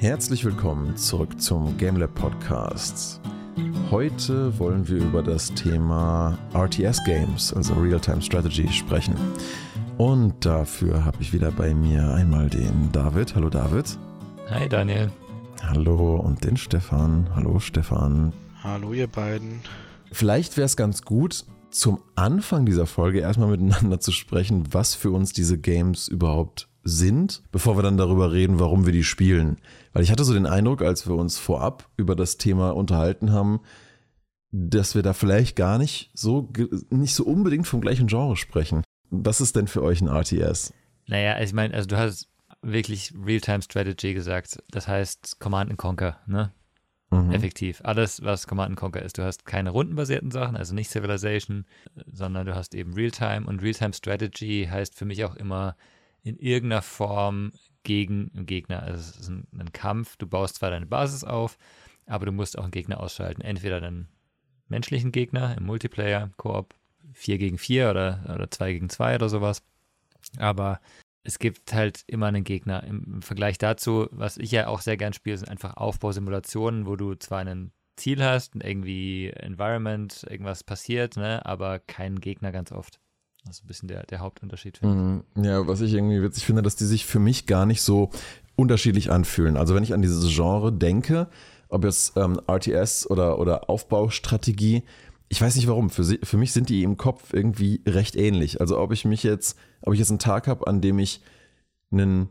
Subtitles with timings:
[0.00, 3.20] Herzlich willkommen zurück zum GameLab Podcast.
[3.90, 9.16] Heute wollen wir über das Thema RTS Games, also Real-Time Strategy, sprechen.
[9.96, 13.34] Und dafür habe ich wieder bei mir einmal den David.
[13.34, 13.98] Hallo David.
[14.50, 15.10] Hi Daniel.
[15.62, 17.28] Hallo und den Stefan.
[17.34, 18.32] Hallo Stefan.
[18.62, 19.62] Hallo ihr beiden.
[20.12, 25.10] Vielleicht wäre es ganz gut, zum Anfang dieser Folge erstmal miteinander zu sprechen, was für
[25.10, 29.58] uns diese Games überhaupt sind, bevor wir dann darüber reden, warum wir die spielen.
[29.92, 33.60] Weil ich hatte so den Eindruck, als wir uns vorab über das Thema unterhalten haben,
[34.50, 36.50] dass wir da vielleicht gar nicht so,
[36.90, 38.82] nicht so unbedingt vom gleichen Genre sprechen.
[39.10, 40.72] Was ist denn für euch ein RTS?
[41.06, 42.28] Naja, also ich meine, also du hast
[42.62, 44.58] wirklich Real-Time-Strategy gesagt.
[44.70, 46.52] Das heißt Command and Conquer, ne?
[47.10, 47.32] Mhm.
[47.32, 47.80] Effektiv.
[47.84, 49.16] Alles, was Command and Conquer ist.
[49.16, 51.64] Du hast keine rundenbasierten Sachen, also nicht Civilization,
[52.10, 53.46] sondern du hast eben Real-Time.
[53.46, 55.76] Und Real-Time-Strategy heißt für mich auch immer
[56.22, 58.82] in irgendeiner Form gegen einen Gegner.
[58.82, 60.16] Also es ist ein, ein, Kampf.
[60.16, 61.58] Du baust zwar deine Basis auf,
[62.06, 63.40] aber du musst auch einen Gegner ausschalten.
[63.40, 64.08] Entweder einen
[64.68, 66.74] menschlichen Gegner im Multiplayer, Koop,
[67.14, 69.62] 4 gegen 4 oder, oder 2 gegen 2 oder sowas.
[70.38, 70.80] Aber
[71.22, 72.82] es gibt halt immer einen Gegner.
[72.84, 77.14] Im Vergleich dazu, was ich ja auch sehr gern spiele, sind einfach Aufbausimulationen, wo du
[77.14, 83.00] zwar ein Ziel hast irgendwie Environment, irgendwas passiert, ne, aber keinen Gegner ganz oft.
[83.44, 84.82] Das ist ein bisschen der, der Hauptunterschied.
[84.82, 85.24] Mhm.
[85.36, 88.10] Ja, was ich irgendwie witzig finde, dass die sich für mich gar nicht so
[88.56, 89.56] unterschiedlich anfühlen.
[89.56, 91.28] Also wenn ich an dieses Genre denke,
[91.68, 94.82] ob jetzt ähm, RTS oder, oder Aufbaustrategie,
[95.28, 98.60] ich weiß nicht warum, für, sie, für mich sind die im Kopf irgendwie recht ähnlich.
[98.60, 101.20] Also ob ich mich jetzt, ob ich jetzt einen Tag habe, an dem ich
[101.90, 102.28] einen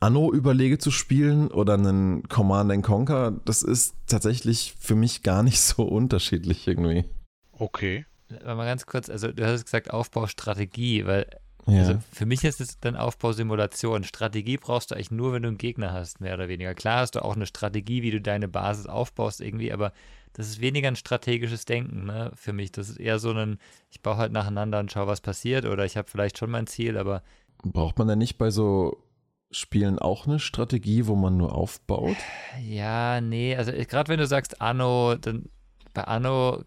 [0.00, 5.60] Anno überlege zu spielen oder einen Command Conquer, das ist tatsächlich für mich gar nicht
[5.62, 7.04] so unterschiedlich irgendwie.
[7.52, 8.06] Okay.
[8.44, 11.26] Mal ganz kurz, also du hast gesagt Aufbaustrategie, weil
[11.66, 11.80] ja.
[11.80, 14.04] also für mich ist es dann Aufbausimulation.
[14.04, 16.74] Strategie brauchst du eigentlich nur, wenn du einen Gegner hast, mehr oder weniger.
[16.74, 19.92] Klar hast du auch eine Strategie, wie du deine Basis aufbaust irgendwie, aber
[20.32, 22.72] das ist weniger ein strategisches Denken ne, für mich.
[22.72, 23.58] Das ist eher so ein,
[23.90, 26.96] ich baue halt nacheinander und schaue, was passiert oder ich habe vielleicht schon mein Ziel,
[26.96, 27.22] aber.
[27.64, 29.02] Braucht man denn nicht bei so
[29.50, 32.16] Spielen auch eine Strategie, wo man nur aufbaut?
[32.62, 35.48] Ja, nee, also gerade wenn du sagst Anno, dann
[35.94, 36.62] bei Anno,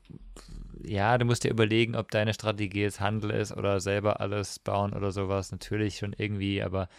[0.83, 4.93] ja, du musst dir überlegen, ob deine Strategie jetzt Handel ist oder selber alles bauen
[4.93, 5.51] oder sowas.
[5.51, 6.89] Natürlich schon irgendwie, aber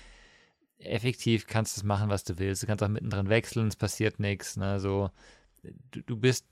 [0.79, 2.63] effektiv kannst du es machen, was du willst.
[2.63, 4.57] Du kannst auch mittendrin wechseln, es passiert nichts.
[4.57, 4.81] Ne?
[4.81, 5.11] So,
[5.91, 6.47] du, du bist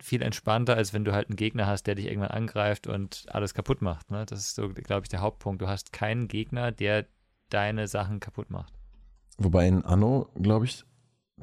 [0.00, 3.54] viel entspannter, als wenn du halt einen Gegner hast, der dich irgendwann angreift und alles
[3.54, 4.10] kaputt macht.
[4.10, 4.26] Ne?
[4.26, 5.62] Das ist so, glaube ich, der Hauptpunkt.
[5.62, 7.06] Du hast keinen Gegner, der
[7.48, 8.72] deine Sachen kaputt macht.
[9.38, 10.84] Wobei in Anno, glaube ich,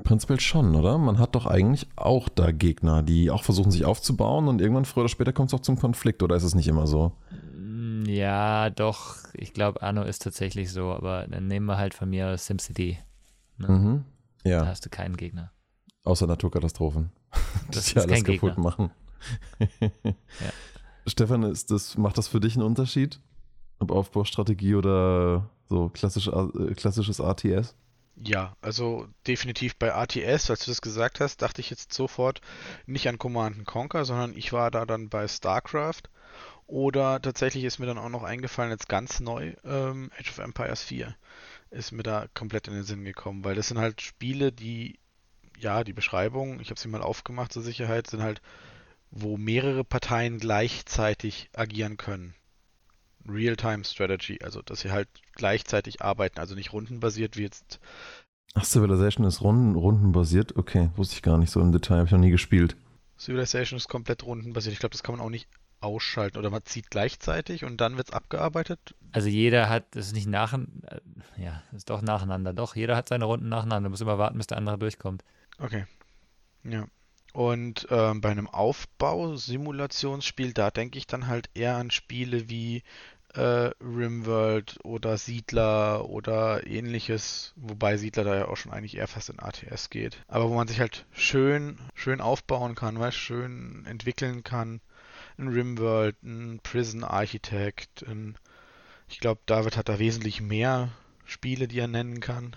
[0.04, 0.98] prinzipiell schon, oder?
[0.98, 5.04] Man hat doch eigentlich auch da Gegner, die auch versuchen, sich aufzubauen und irgendwann früher
[5.04, 7.14] oder später kommt es auch zum Konflikt, oder ist es nicht immer so?
[7.56, 9.18] Mm, ja, doch.
[9.34, 12.98] Ich glaube, Anno ist tatsächlich so, aber dann nehmen wir halt von mir SimCity.
[13.58, 13.68] Ne?
[13.68, 14.06] Mhm.
[14.44, 14.62] Ja.
[14.62, 15.52] Da hast du keinen Gegner.
[16.04, 17.12] Außer Naturkatastrophen.
[17.72, 18.64] Das die alles kaputt Gegner.
[18.64, 18.92] machen.
[19.82, 19.90] ja.
[21.08, 23.20] Stefan, ist das, macht das für dich einen Unterschied?
[23.80, 27.76] Ob Aufbaustrategie oder so klassisch, äh, klassisches ATS?
[28.16, 32.42] Ja, also definitiv bei ATS, als du das gesagt hast, dachte ich jetzt sofort
[32.86, 36.04] nicht an Command Conquer, sondern ich war da dann bei StarCraft.
[36.68, 40.84] Oder tatsächlich ist mir dann auch noch eingefallen, jetzt ganz neu, ähm, Age of Empires
[40.84, 41.16] 4
[41.72, 45.00] ist mir da komplett in den Sinn gekommen, weil das sind halt Spiele, die
[45.62, 48.42] ja, die Beschreibung, ich habe sie mal aufgemacht zur Sicherheit, sind halt,
[49.12, 52.34] wo mehrere Parteien gleichzeitig agieren können.
[53.28, 57.80] Real-Time Strategy, also dass sie halt gleichzeitig arbeiten, also nicht rundenbasiert wie jetzt.
[58.54, 60.58] Ach, Civilization ist runden, rundenbasiert?
[60.58, 62.76] Okay, wusste ich gar nicht so im Detail, habe ich noch nie gespielt.
[63.18, 64.74] Civilization ist komplett rundenbasiert.
[64.74, 65.48] Ich glaube, das kann man auch nicht
[65.82, 68.96] ausschalten oder man zieht gleichzeitig und dann wird es abgearbeitet?
[69.12, 70.66] Also jeder hat, das ist nicht nach, äh,
[71.38, 74.58] ja, ist doch nacheinander, doch, jeder hat seine Runden nacheinander, muss immer warten, bis der
[74.58, 75.24] andere durchkommt.
[75.58, 75.86] Okay.
[76.64, 76.86] Ja.
[77.34, 82.84] Und ähm, bei einem Aufbau-Simulationsspiel, da denke ich dann halt eher an Spiele wie
[83.34, 89.30] äh, Rimworld oder Siedler oder ähnliches, wobei Siedler da ja auch schon eigentlich eher fast
[89.30, 90.22] in ATS geht.
[90.28, 94.82] Aber wo man sich halt schön, schön aufbauen kann, weißt, schön entwickeln kann.
[95.38, 98.36] Ein Rimworld, ein Prison Architect, ein,
[99.08, 100.90] ich glaube, David hat da wesentlich mehr
[101.26, 102.56] Spiele, die er nennen kann.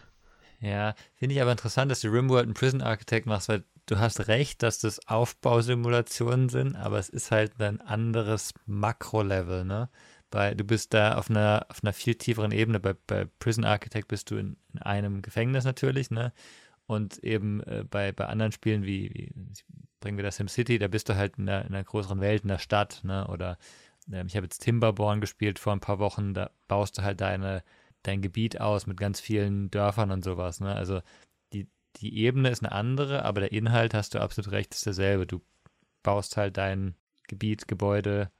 [0.61, 4.29] Ja, finde ich aber interessant, dass du Rimworld und Prison Architect machst, weil du hast
[4.29, 9.89] recht, dass das Aufbausimulationen sind, aber es ist halt ein anderes Makro-Level, ne?
[10.31, 12.81] Weil du bist da auf einer, auf einer viel tieferen Ebene.
[12.81, 16.33] Bei, bei Prison Architect bist du in, in einem Gefängnis natürlich, ne?
[16.87, 19.33] Und eben äh, bei, bei anderen Spielen wie, wie
[20.01, 22.49] bringen wir das SimCity, da bist du halt in einer, in einer größeren Welt, in
[22.49, 23.27] der Stadt, ne?
[23.29, 23.59] Oder
[24.11, 27.63] äh, ich habe jetzt Timberborn gespielt vor ein paar Wochen, da baust du halt deine
[28.05, 30.61] dein Gebiet aus mit ganz vielen Dörfern und sowas.
[30.61, 30.75] Ne?
[30.75, 31.01] Also
[31.97, 35.27] die, Ebene ist eine andere, aber der Inhalt, hast du absolut recht, ist derselbe.
[35.27, 35.41] Du
[36.03, 36.95] baust halt dein
[37.29, 38.31] Gebiet, Gebäude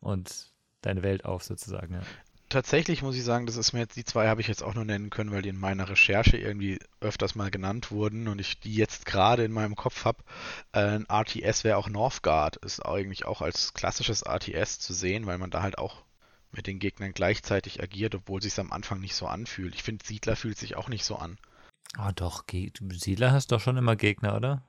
[0.00, 0.52] und
[0.82, 1.94] deine Welt auf sozusagen.
[1.94, 2.02] Ja.
[2.50, 4.84] Tatsächlich muss ich sagen, das ist mir jetzt, die zwei habe ich jetzt auch nur
[4.84, 8.74] nennen können, weil die in meiner Recherche irgendwie öfters mal genannt wurden und ich die
[8.74, 10.22] jetzt gerade in meinem Kopf habe.
[10.72, 15.38] Äh, ein RTS wäre auch Northgard, ist eigentlich auch als klassisches RTS zu sehen, weil
[15.38, 16.04] man da halt auch
[16.52, 19.74] mit den Gegnern gleichzeitig agiert, obwohl es sich am Anfang nicht so anfühlt.
[19.74, 21.38] Ich finde, Siedler fühlt sich auch nicht so an.
[21.98, 22.44] Oh doch,
[22.92, 24.62] Siedler hast doch schon immer Gegner, oder?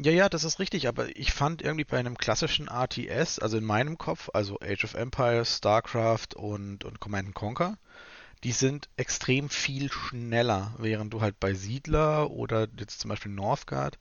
[0.00, 3.64] Ja, ja, das ist richtig, aber ich fand irgendwie bei einem klassischen RTS, also in
[3.64, 7.78] meinem Kopf, also Age of Empires, StarCraft und, und Command Conquer,
[8.44, 13.98] die sind extrem viel schneller, während du halt bei Siedler oder jetzt zum Beispiel Northgard,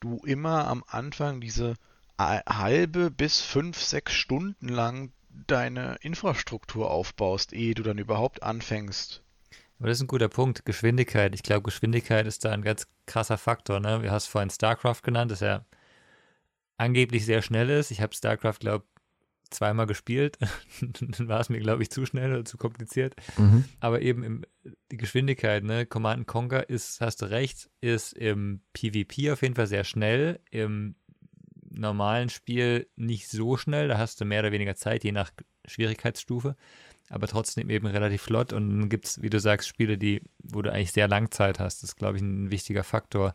[0.00, 1.76] du immer am Anfang diese
[2.18, 5.12] halbe bis fünf, sechs Stunden lang
[5.46, 9.22] deine Infrastruktur aufbaust, ehe du dann überhaupt anfängst,
[9.78, 10.64] aber das ist ein guter Punkt.
[10.64, 11.34] Geschwindigkeit.
[11.34, 13.78] Ich glaube, Geschwindigkeit ist da ein ganz krasser Faktor.
[13.80, 14.02] Ne?
[14.02, 15.64] Wir hast vorhin StarCraft genannt, das ja
[16.76, 17.90] angeblich sehr schnell ist.
[17.90, 20.38] Ich habe StarCraft, glaube ich, zweimal gespielt.
[20.80, 23.14] Dann war es mir, glaube ich, zu schnell oder zu kompliziert.
[23.36, 23.64] Mhm.
[23.78, 24.44] Aber eben im,
[24.90, 25.86] die Geschwindigkeit, ne?
[25.86, 30.40] Command Conquer ist, hast du recht, ist im PvP auf jeden Fall sehr schnell.
[30.50, 30.96] Im
[31.70, 33.88] normalen Spiel nicht so schnell.
[33.88, 35.30] Da hast du mehr oder weniger Zeit, je nach
[35.66, 36.56] Schwierigkeitsstufe
[37.10, 38.52] aber trotzdem eben relativ flott.
[38.52, 41.58] Und dann gibt es, wie du sagst, Spiele, die, wo du eigentlich sehr lang Zeit
[41.58, 41.82] hast.
[41.82, 43.34] Das ist, glaube ich, ein wichtiger Faktor,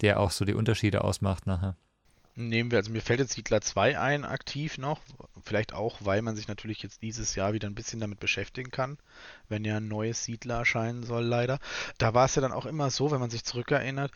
[0.00, 1.76] der auch so die Unterschiede ausmacht nachher.
[2.36, 5.00] Nehmen wir, also mir fällt jetzt Siedler 2 ein, aktiv noch.
[5.42, 8.98] Vielleicht auch, weil man sich natürlich jetzt dieses Jahr wieder ein bisschen damit beschäftigen kann,
[9.48, 11.58] wenn ja ein neues Siedler erscheinen soll, leider.
[11.98, 14.12] Da war es ja dann auch immer so, wenn man sich zurückerinnert,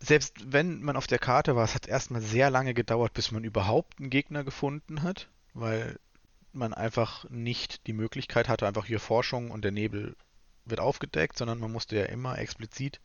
[0.00, 3.44] selbst wenn man auf der Karte war, es hat erstmal sehr lange gedauert, bis man
[3.44, 5.98] überhaupt einen Gegner gefunden hat, weil
[6.52, 10.16] man einfach nicht die Möglichkeit hatte, einfach hier Forschung und der Nebel
[10.70, 13.00] wird aufgedeckt, sondern man musste ja immer explizit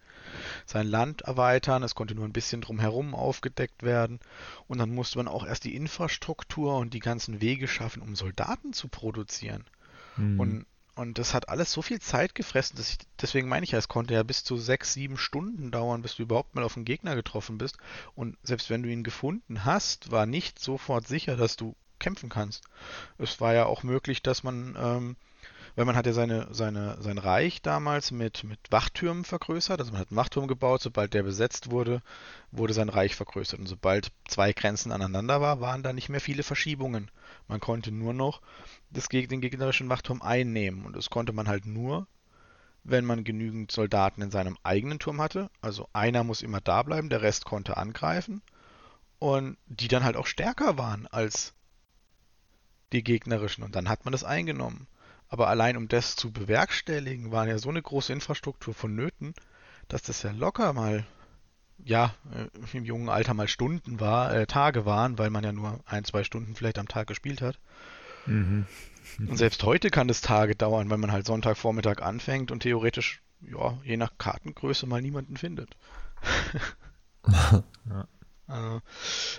[0.66, 1.84] sein Land erweitern.
[1.84, 4.20] Es konnte nur ein bisschen drumherum aufgedeckt werden.
[4.68, 8.74] Und dann musste man auch erst die Infrastruktur und die ganzen Wege schaffen, um Soldaten
[8.74, 9.66] zu produzieren.
[10.18, 10.40] Mhm.
[10.40, 13.80] Und, und das hat alles so viel Zeit gefressen, dass ich, deswegen meine ich ja,
[13.80, 16.86] es konnte ja bis zu sechs, sieben Stunden dauern, bis du überhaupt mal auf einen
[16.86, 17.78] Gegner getroffen bist.
[18.16, 22.64] Und selbst wenn du ihn gefunden hast, war nicht sofort sicher, dass du kämpfen kannst.
[23.18, 25.16] Es war ja auch möglich, dass man, ähm,
[25.76, 30.02] weil man hat ja seine, seine, sein Reich damals mit, mit Wachtürmen vergrößert, also man
[30.02, 32.02] hat einen Wachturm gebaut, sobald der besetzt wurde,
[32.52, 33.60] wurde sein Reich vergrößert.
[33.60, 37.10] Und sobald zwei Grenzen aneinander war, waren da nicht mehr viele Verschiebungen.
[37.48, 38.42] Man konnte nur noch
[38.92, 40.86] das, den gegnerischen Wachturm einnehmen.
[40.86, 42.08] Und das konnte man halt nur,
[42.84, 45.50] wenn man genügend Soldaten in seinem eigenen Turm hatte.
[45.62, 48.42] Also einer muss immer da bleiben, der Rest konnte angreifen.
[49.20, 51.54] Und die dann halt auch stärker waren als
[52.94, 53.64] die gegnerischen.
[53.64, 54.88] Und dann hat man das eingenommen.
[55.28, 59.34] Aber allein um das zu bewerkstelligen, war ja so eine große Infrastruktur vonnöten,
[59.88, 61.06] dass das ja locker mal,
[61.84, 65.80] ja, äh, im jungen Alter mal Stunden war, äh, Tage waren, weil man ja nur
[65.86, 67.60] ein, zwei Stunden vielleicht am Tag gespielt hat.
[68.26, 68.68] Mhm.
[69.20, 73.78] Und selbst heute kann das Tage dauern, weil man halt Sonntagvormittag anfängt und theoretisch, ja,
[73.84, 75.76] je nach Kartengröße mal niemanden findet.
[77.90, 78.08] ja.
[78.48, 78.80] Äh,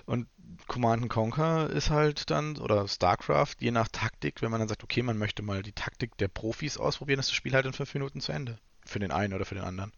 [0.07, 0.29] und
[0.67, 5.03] Command Conquer ist halt dann, oder StarCraft, je nach Taktik, wenn man dann sagt, okay,
[5.03, 8.21] man möchte mal die Taktik der Profis ausprobieren, ist das Spiel halt in fünf Minuten
[8.21, 8.59] zu Ende.
[8.85, 9.93] Für den einen oder für den anderen.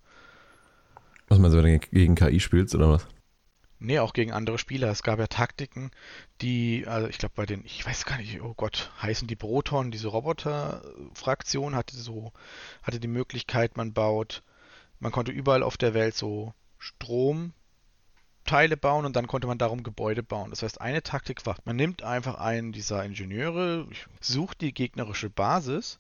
[1.29, 3.07] Was meinst du, wenn du gegen KI spielst oder was?
[3.79, 4.91] Nee, auch gegen andere Spieler.
[4.91, 5.91] Es gab ja Taktiken,
[6.41, 9.91] die, also ich glaube bei den, ich weiß gar nicht, oh Gott, heißen die Proton,
[9.91, 12.33] diese Roboter-Fraktion hatte so,
[12.83, 14.43] hatte die Möglichkeit, man baut,
[14.99, 17.53] man konnte überall auf der Welt so Strom
[18.47, 20.51] Teile bauen und dann konnte man darum Gebäude bauen.
[20.51, 23.87] Das heißt, eine Taktik war, man nimmt einfach einen dieser Ingenieure,
[24.21, 25.99] sucht die gegnerische Basis.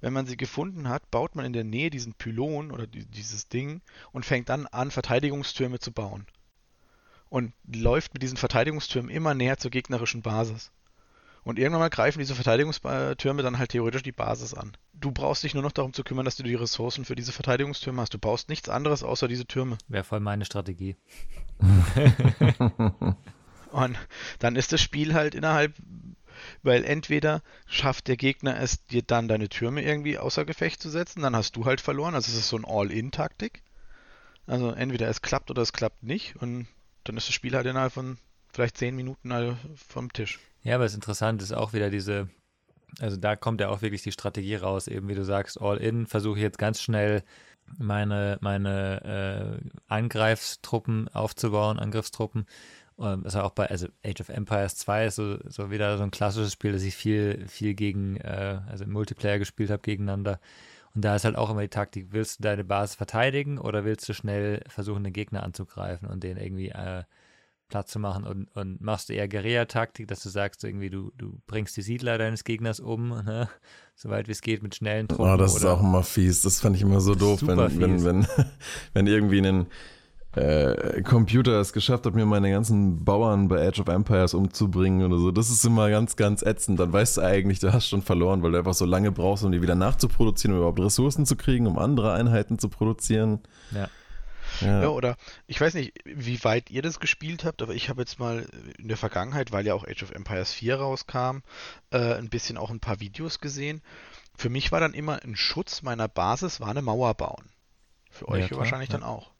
[0.00, 3.80] Wenn man sie gefunden hat, baut man in der Nähe diesen Pylon oder dieses Ding
[4.12, 6.26] und fängt dann an, Verteidigungstürme zu bauen.
[7.28, 10.70] Und läuft mit diesen Verteidigungstürmen immer näher zur gegnerischen Basis.
[11.46, 14.76] Und irgendwann mal greifen diese Verteidigungstürme dann halt theoretisch die Basis an.
[14.94, 18.02] Du brauchst dich nur noch darum zu kümmern, dass du die Ressourcen für diese Verteidigungstürme
[18.02, 18.12] hast.
[18.12, 19.78] Du baust nichts anderes außer diese Türme.
[19.86, 20.96] Wäre voll meine Strategie.
[23.70, 23.96] Und
[24.40, 25.74] dann ist das Spiel halt innerhalb,
[26.64, 31.22] weil entweder schafft der Gegner es, dir dann deine Türme irgendwie außer Gefecht zu setzen,
[31.22, 32.16] dann hast du halt verloren.
[32.16, 33.62] Also es ist so ein All-In-Taktik.
[34.48, 36.34] Also entweder es klappt oder es klappt nicht.
[36.42, 36.66] Und
[37.04, 38.18] dann ist das Spiel halt innerhalb von
[38.52, 40.40] vielleicht zehn Minuten halt vom Tisch.
[40.66, 42.28] Ja, aber es ist interessant, ist auch wieder diese,
[42.98, 46.06] also da kommt ja auch wirklich die Strategie raus, eben wie du sagst, all in,
[46.06, 47.22] versuche ich jetzt ganz schnell
[47.78, 52.46] meine, meine äh, Angreifstruppen aufzubauen, Angriffstruppen.
[52.96, 56.02] Und das war auch bei, also Age of Empires 2 ist so, so wieder so
[56.02, 60.40] ein klassisches Spiel, das ich viel, viel gegen, äh, also im Multiplayer gespielt habe gegeneinander.
[60.96, 64.08] Und da ist halt auch immer die Taktik, willst du deine Basis verteidigen oder willst
[64.08, 67.04] du schnell versuchen, den Gegner anzugreifen und den irgendwie äh,
[67.68, 71.40] Platz zu machen und, und machst du eher Guerilla-Taktik, dass du sagst, irgendwie du, du
[71.46, 73.48] bringst die Siedler deines Gegners um, ne?
[73.94, 75.32] soweit wie es geht, mit schnellen Truppen.
[75.32, 76.42] Oh, das ist auch immer fies.
[76.42, 78.26] Das fand ich immer so doof, wenn, wenn, wenn,
[78.94, 79.66] wenn irgendwie ein
[80.36, 85.18] äh, Computer es geschafft hat, mir meine ganzen Bauern bei Age of Empires umzubringen oder
[85.18, 85.30] so.
[85.30, 86.78] Das ist immer ganz, ganz ätzend.
[86.78, 89.52] Dann weißt du eigentlich, du hast schon verloren, weil du einfach so lange brauchst, um
[89.52, 93.40] die wieder nachzuproduzieren, um überhaupt Ressourcen zu kriegen, um andere Einheiten zu produzieren.
[93.74, 93.88] Ja.
[94.60, 94.82] Ja.
[94.82, 94.88] ja.
[94.88, 98.46] oder ich weiß nicht, wie weit ihr das gespielt habt, aber ich habe jetzt mal
[98.78, 101.38] in der Vergangenheit, weil ja auch Age of Empires 4 rauskam,
[101.90, 103.82] äh, ein bisschen auch ein paar Videos gesehen.
[104.36, 107.46] Für mich war dann immer ein Schutz meiner Basis, war eine Mauer bauen.
[108.10, 108.98] Für euch ja, wahrscheinlich ja.
[108.98, 109.30] dann auch.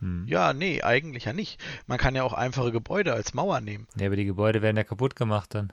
[0.00, 0.26] Hm.
[0.28, 1.60] Ja, nee, eigentlich ja nicht.
[1.86, 3.86] Man kann ja auch einfache Gebäude als Mauer nehmen.
[3.96, 5.72] Ja, aber die Gebäude werden ja kaputt gemacht dann.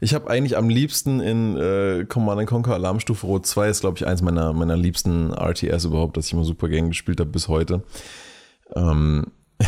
[0.00, 4.06] Ich habe eigentlich am liebsten in äh, Command Conquer Alarmstufe Rot 2 ist, glaube ich,
[4.06, 7.82] eins meiner, meiner liebsten RTS überhaupt, das ich immer super gern gespielt habe bis heute
[8.74, 9.26] ähm,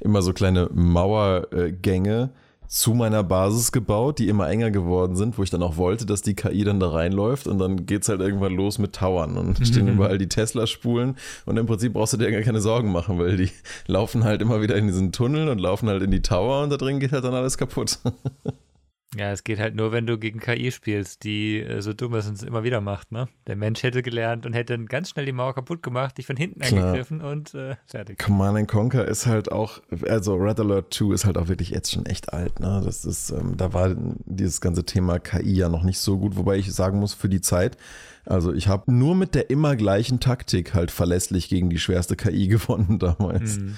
[0.00, 2.30] immer so kleine Mauergänge
[2.72, 6.22] zu meiner Basis gebaut, die immer enger geworden sind, wo ich dann auch wollte, dass
[6.22, 9.60] die KI dann da reinläuft und dann geht es halt irgendwann los mit Towern und
[9.60, 9.64] mhm.
[9.66, 13.36] stehen überall die Tesla-Spulen und im Prinzip brauchst du dir gar keine Sorgen machen, weil
[13.36, 13.50] die
[13.86, 16.78] laufen halt immer wieder in diesen Tunnel und laufen halt in die Tower und da
[16.78, 17.98] drin geht halt dann alles kaputt.
[19.14, 22.28] Ja, es geht halt nur, wenn du gegen KI spielst, die äh, so dumm ist
[22.28, 23.28] und es immer wieder macht, ne?
[23.46, 26.60] Der Mensch hätte gelernt und hätte ganz schnell die Mauer kaputt gemacht, dich von hinten
[26.60, 26.86] Klar.
[26.86, 28.18] angegriffen und äh, fertig.
[28.18, 32.06] Command Conquer ist halt auch, also Red Alert 2 ist halt auch wirklich jetzt schon
[32.06, 32.80] echt alt, ne?
[32.82, 36.56] Das ist, ähm, da war dieses ganze Thema KI ja noch nicht so gut, wobei
[36.56, 37.76] ich sagen muss, für die Zeit,
[38.24, 42.48] also ich habe nur mit der immer gleichen Taktik halt verlässlich gegen die schwerste KI
[42.48, 43.58] gewonnen damals.
[43.58, 43.76] Mhm.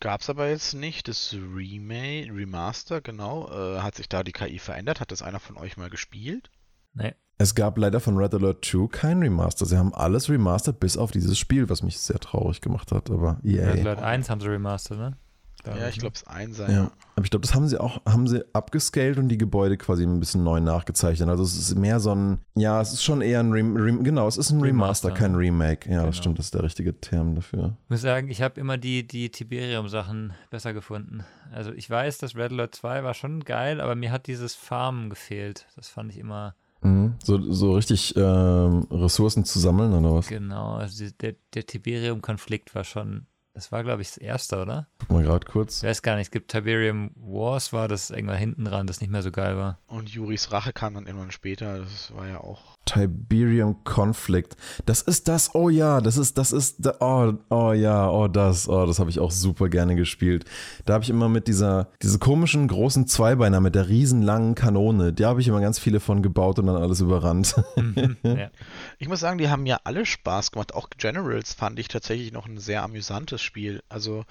[0.00, 1.08] Gab es aber jetzt nicht.
[1.08, 3.48] Das Remake, Remaster, genau.
[3.50, 5.00] Äh, hat sich da die KI verändert?
[5.00, 6.50] Hat das einer von euch mal gespielt?
[6.94, 7.14] Nee.
[7.38, 9.64] Es gab leider von Red Alert 2 kein Remaster.
[9.64, 13.10] Sie haben alles remastered bis auf dieses Spiel, was mich sehr traurig gemacht hat.
[13.10, 13.70] Aber EA.
[13.70, 15.16] Red Alert 1 haben sie remastered, ne?
[15.66, 16.70] Ja, ich glaube, es ein sein.
[16.70, 16.90] Ja.
[17.16, 20.20] Aber ich glaube, das haben sie auch, haben sie abgescaled und die Gebäude quasi ein
[20.20, 21.28] bisschen neu nachgezeichnet.
[21.28, 24.28] Also es ist mehr so ein, ja, es ist schon eher ein, Rem, Rem, genau,
[24.28, 25.88] es ist ein Remaster, Remaster kein Remake.
[25.88, 26.06] Ja, genau.
[26.06, 27.76] das stimmt, das ist der richtige Term dafür.
[27.84, 31.24] Ich muss sagen, ich habe immer die, die Tiberium-Sachen besser gefunden.
[31.52, 35.10] Also ich weiß, das Red Alert 2 war schon geil, aber mir hat dieses Farmen
[35.10, 35.66] gefehlt.
[35.76, 36.54] Das fand ich immer...
[36.80, 37.14] Mhm.
[37.24, 40.28] So, so richtig ähm, Ressourcen zu sammeln oder was?
[40.28, 43.26] Genau, also der, der Tiberium-Konflikt war schon
[43.58, 44.86] das war, glaube ich, das erste, oder?
[45.00, 45.82] Guck mal gerade kurz.
[45.82, 49.10] Ich weiß gar nicht, es gibt Tiberium Wars, war das irgendwann hinten dran, das nicht
[49.10, 49.78] mehr so geil war.
[49.88, 54.56] Und Juris Rache kam dann irgendwann später, das war ja auch Tiberium Conflict.
[54.86, 58.86] Das ist das, oh ja, das ist, das ist, oh, oh ja, oh das, oh,
[58.86, 60.46] das habe ich auch super gerne gespielt.
[60.86, 65.12] Da habe ich immer mit dieser, diese komischen großen Zweibeiner mit der riesen langen Kanone,
[65.12, 67.56] da habe ich immer ganz viele von gebaut und dann alles überrannt.
[67.76, 68.50] Mhm, ja.
[68.98, 70.74] Ich muss sagen, die haben ja alle Spaß gemacht.
[70.74, 73.82] Auch Generals fand ich tatsächlich noch ein sehr amüsantes Spiel.
[73.90, 74.24] Also.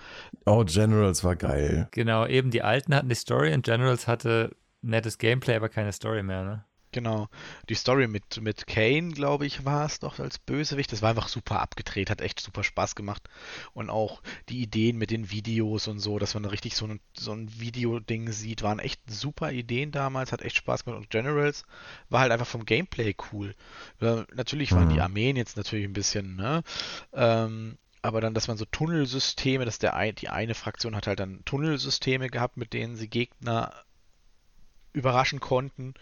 [0.48, 1.90] Oh, Generals war geil.
[1.92, 6.24] Genau, eben die alten hatten die Story und Generals hatte nettes Gameplay, aber keine Story
[6.24, 6.64] mehr, ne?
[6.94, 7.28] Genau.
[7.68, 10.92] Die Story mit, mit Kane, glaube ich, war es doch als Bösewicht.
[10.92, 13.30] Das war einfach super abgedreht, hat echt super Spaß gemacht.
[13.74, 17.34] Und auch die Ideen mit den Videos und so, dass man richtig so ein, so
[17.34, 21.02] ein Videoding sieht, waren echt super Ideen damals, hat echt Spaß gemacht.
[21.02, 21.66] Und Generals
[22.10, 23.54] war halt einfach vom Gameplay cool.
[24.00, 24.94] Ja, natürlich waren mhm.
[24.94, 26.64] die Armeen jetzt natürlich ein bisschen, ne?
[27.14, 31.20] Ähm, aber dann, dass man so Tunnelsysteme, dass der ein, die eine Fraktion hat halt
[31.20, 33.74] dann Tunnelsysteme gehabt, mit denen sie Gegner
[34.94, 35.94] überraschen konnten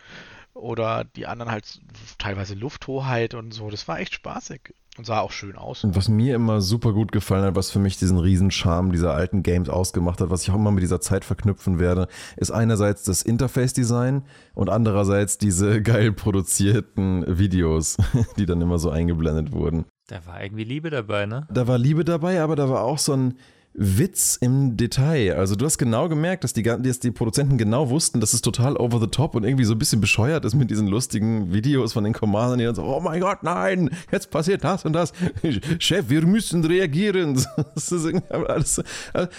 [0.56, 1.80] oder die anderen halt
[2.18, 3.70] teilweise Lufthoheit und so.
[3.70, 5.84] Das war echt spaßig und sah auch schön aus.
[5.84, 9.44] Und was mir immer super gut gefallen hat, was für mich diesen Riesenscharme dieser alten
[9.44, 12.08] Games ausgemacht hat, was ich auch immer mit dieser Zeit verknüpfen werde,
[12.38, 17.98] ist einerseits das Interface-Design und andererseits diese geil produzierten Videos,
[18.38, 19.86] die dann immer so eingeblendet wurden.
[20.08, 21.48] Da war irgendwie Liebe dabei, ne?
[21.52, 23.34] Da war Liebe dabei, aber da war auch so ein
[23.78, 25.36] Witz im Detail.
[25.36, 28.78] Also du hast genau gemerkt, dass die, dass die Produzenten genau wussten, dass es total
[28.78, 32.04] over the top und irgendwie so ein bisschen bescheuert ist mit diesen lustigen Videos von
[32.04, 35.12] den Commandern, die dann so, oh mein Gott, nein, jetzt passiert das und das.
[35.80, 37.44] Chef, wir müssen reagieren.
[37.76, 38.82] Das ist alles,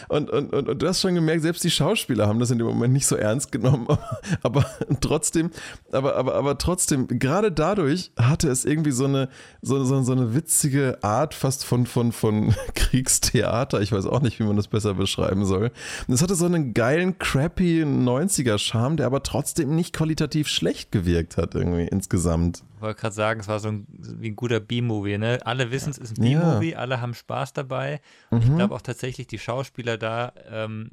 [0.09, 2.67] und, und, und, und, du hast schon gemerkt, selbst die Schauspieler haben das in dem
[2.67, 3.99] Moment nicht so ernst genommen, aber,
[4.43, 4.67] aber
[5.01, 5.51] trotzdem,
[5.93, 9.29] aber, aber, aber trotzdem, gerade dadurch hatte es irgendwie so eine,
[9.63, 13.81] so, so, so eine witzige Art fast von, von, von Kriegstheater.
[13.81, 15.71] Ich weiß auch nicht, nicht, wie man das besser beschreiben soll.
[16.07, 21.37] Und es hatte so einen geilen, crappy 90er-Charme, der aber trotzdem nicht qualitativ schlecht gewirkt
[21.37, 22.63] hat, irgendwie insgesamt.
[22.77, 25.39] Ich wollte gerade sagen, es war so ein, wie ein guder B-Movie, ne?
[25.45, 26.79] Alle wissen, es ist ein B-Movie, ja.
[26.79, 28.01] alle haben Spaß dabei.
[28.31, 28.39] Mhm.
[28.39, 30.91] Ich glaube auch tatsächlich, die Schauspieler da, ähm,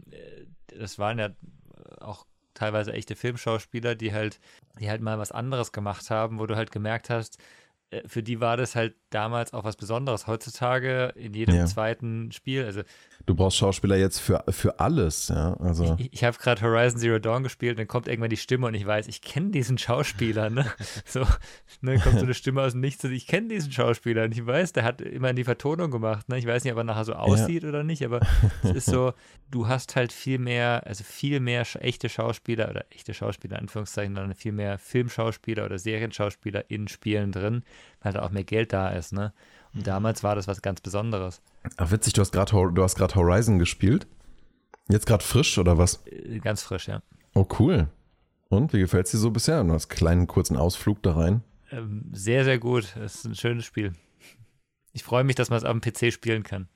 [0.80, 1.30] das waren ja
[2.00, 4.40] auch teilweise echte Filmschauspieler, die halt,
[4.80, 7.38] die halt mal was anderes gemacht haben, wo du halt gemerkt hast,
[7.90, 10.27] äh, für die war das halt damals auch was Besonderes.
[10.27, 11.65] Heutzutage in jedem ja.
[11.65, 12.84] zweiten Spiel, also
[13.25, 15.53] Du brauchst Schauspieler jetzt für, für alles, ja.
[15.62, 15.96] Also.
[15.98, 18.86] Ich, ich habe gerade Horizon Zero Dawn gespielt, dann kommt irgendwann die Stimme und ich
[18.86, 20.65] weiß, ich kenne diesen Schauspieler, ne?
[21.05, 21.25] So,
[21.82, 24.46] ne, kommt so eine Stimme aus dem Nichts und ich kenne diesen Schauspieler und ich
[24.46, 26.38] weiß, der hat immer die Vertonung gemacht, ne?
[26.38, 27.70] Ich weiß nicht, ob er nachher so aussieht ja.
[27.70, 28.20] oder nicht, aber
[28.63, 29.13] es ist so,
[29.51, 34.15] du hast halt viel mehr, also viel mehr echte Schauspieler oder echte Schauspieler, in Anführungszeichen,
[34.15, 37.63] sondern viel mehr Filmschauspieler oder Serienschauspieler in Spielen drin,
[38.01, 39.33] weil da auch mehr Geld da ist, ne?
[39.74, 41.41] Und damals war das was ganz Besonderes.
[41.77, 44.07] Ach, witzig, du hast gerade Horizon gespielt.
[44.89, 46.05] Jetzt gerade frisch oder was?
[46.05, 47.01] Äh, ganz frisch, ja.
[47.33, 47.88] Oh, cool.
[48.50, 49.63] Und wie gefällt es dir so bisher?
[49.63, 51.41] Du hast einen kleinen kurzen Ausflug da rein.
[51.72, 52.95] Ähm, sehr, sehr gut.
[52.98, 53.93] Es ist ein schönes Spiel.
[54.91, 56.67] Ich freue mich, dass man es auf dem PC spielen kann.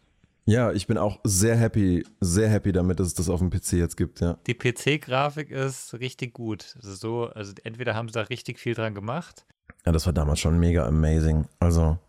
[0.45, 3.73] Ja, ich bin auch sehr happy, sehr happy damit, dass es das auf dem PC
[3.73, 4.37] jetzt gibt, ja.
[4.47, 6.73] Die PC-Grafik ist richtig gut.
[6.77, 9.45] Also so, also entweder haben sie da richtig viel dran gemacht.
[9.85, 11.47] Ja, das war damals schon mega amazing.
[11.59, 11.99] Also,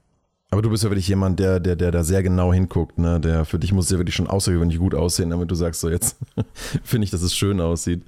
[0.51, 3.21] aber du bist ja wirklich jemand, der, der, der da sehr genau hinguckt, ne?
[3.21, 5.91] Der für dich muss es ja wirklich schon außergewöhnlich gut aussehen, damit du sagst, so
[5.91, 6.19] jetzt
[6.83, 8.05] finde ich, dass es schön aussieht.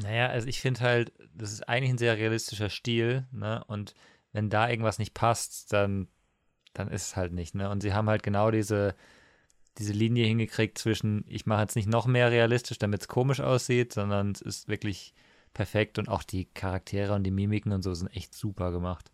[0.00, 3.64] Naja, also ich finde halt, das ist eigentlich ein sehr realistischer Stil, ne?
[3.66, 3.94] Und
[4.32, 6.06] wenn da irgendwas nicht passt, dann,
[6.74, 7.68] dann ist es halt nicht, ne?
[7.70, 8.94] Und sie haben halt genau diese,
[9.78, 13.92] diese Linie hingekriegt zwischen, ich mache jetzt nicht noch mehr realistisch, damit es komisch aussieht,
[13.92, 15.12] sondern es ist wirklich
[15.54, 19.10] perfekt und auch die Charaktere und die Mimiken und so sind echt super gemacht.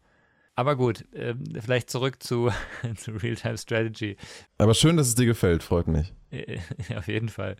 [0.58, 2.50] Aber gut, äh, vielleicht zurück zu,
[2.96, 4.16] zu Real-Time Strategy.
[4.56, 6.14] Aber schön, dass es dir gefällt, freut mich.
[6.96, 7.56] Auf jeden Fall.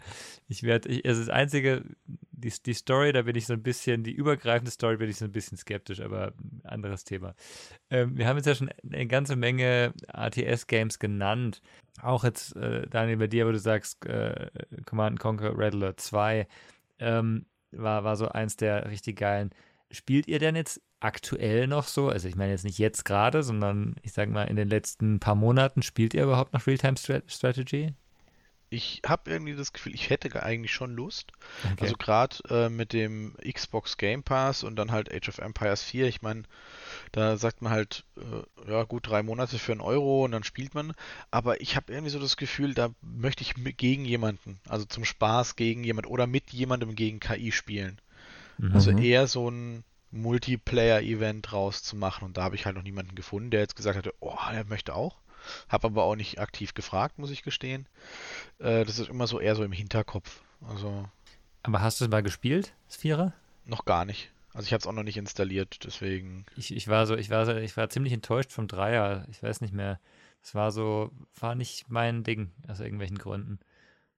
[0.48, 4.12] Ich werde, ist das einzige, die, die Story, da bin ich so ein bisschen, die
[4.12, 6.32] übergreifende Story bin ich so ein bisschen skeptisch, aber
[6.64, 7.34] anderes Thema.
[7.90, 11.60] Ähm, wir haben jetzt ja schon eine ganze Menge RTS-Games genannt.
[12.00, 14.50] Auch jetzt, äh, Daniel, bei dir, wo du sagst, äh,
[14.86, 16.48] Command Conquer Red Alert 2
[16.98, 19.50] ähm, war, war so eins der richtig geilen.
[19.90, 22.08] Spielt ihr denn jetzt aktuell noch so?
[22.08, 25.34] Also ich meine jetzt nicht jetzt gerade, sondern ich sage mal in den letzten paar
[25.34, 27.94] Monaten spielt ihr überhaupt noch Realtime Strategy?
[28.68, 31.30] Ich habe irgendwie das Gefühl, ich hätte eigentlich schon Lust.
[31.62, 31.76] Okay.
[31.82, 36.08] Also gerade äh, mit dem Xbox Game Pass und dann halt Age of Empires 4.
[36.08, 36.42] Ich meine,
[37.12, 40.74] da sagt man halt, äh, ja gut, drei Monate für einen Euro und dann spielt
[40.74, 40.94] man.
[41.30, 45.54] Aber ich habe irgendwie so das Gefühl, da möchte ich gegen jemanden, also zum Spaß
[45.54, 48.00] gegen jemanden oder mit jemandem gegen KI spielen.
[48.58, 48.72] Mhm.
[48.72, 52.26] Also eher so ein Multiplayer-Event rauszumachen.
[52.26, 54.94] Und da habe ich halt noch niemanden gefunden, der jetzt gesagt hatte, oh, er möchte
[54.94, 55.16] auch.
[55.68, 57.86] Habe aber auch nicht aktiv gefragt, muss ich gestehen.
[58.58, 60.42] Äh, das ist immer so eher so im Hinterkopf.
[60.66, 61.08] Also.
[61.62, 63.32] Aber hast du es mal gespielt, das Vierer?
[63.64, 64.30] Noch gar nicht.
[64.54, 66.46] Also ich habe es auch noch nicht installiert, deswegen.
[66.56, 69.26] Ich, ich war so, ich war so, ich war ziemlich enttäuscht vom Dreier.
[69.30, 70.00] Ich weiß nicht mehr.
[70.42, 73.58] Es war so, war nicht mein Ding, aus irgendwelchen Gründen.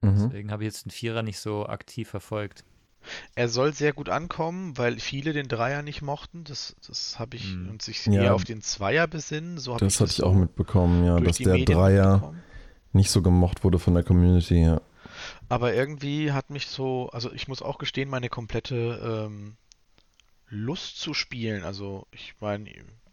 [0.00, 0.14] Mhm.
[0.14, 2.64] Deswegen habe ich jetzt den Vierer nicht so aktiv verfolgt.
[3.34, 6.44] Er soll sehr gut ankommen, weil viele den Dreier nicht mochten.
[6.44, 7.70] Das, das habe ich hm.
[7.70, 9.58] und sich ja, eher auf den Zweier besinnen.
[9.58, 12.34] So das hatte ich auch mitbekommen, ja, dass der Medien Dreier
[12.92, 14.80] nicht so gemocht wurde von der Community, ja.
[15.48, 19.56] Aber irgendwie hat mich so, also ich muss auch gestehen, meine komplette ähm,
[20.48, 21.64] Lust zu spielen.
[21.64, 22.70] Also ich meine,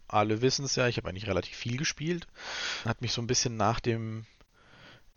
[0.08, 2.28] alle wissen es ja, ich habe eigentlich relativ viel gespielt.
[2.84, 4.26] Hat mich so ein bisschen nach dem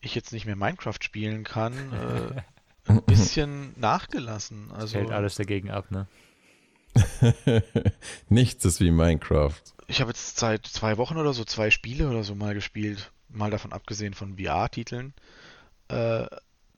[0.00, 2.42] ich jetzt nicht mehr Minecraft spielen kann, äh,
[2.88, 4.70] ein bisschen nachgelassen.
[4.72, 6.06] Also, Fällt alles dagegen ab, ne?
[8.28, 9.62] Nichts ist wie Minecraft.
[9.86, 13.50] Ich habe jetzt seit zwei Wochen oder so zwei Spiele oder so mal gespielt, mal
[13.50, 15.14] davon abgesehen von VR-Titeln.
[15.88, 16.26] Äh,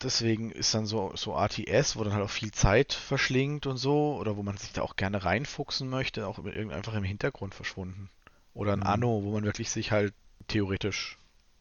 [0.03, 4.17] deswegen ist dann so, so RTS, wo dann halt auch viel Zeit verschlingt und so,
[4.17, 8.11] oder wo man sich da auch gerne reinfuchsen möchte, auch einfach im Hintergrund verschwunden.
[8.55, 8.87] Oder ein mhm.
[8.87, 10.15] Anno, wo man wirklich sich halt
[10.49, 11.19] theoretisch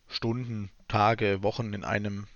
[0.08, 2.28] Stunden, Tage, Wochen in einem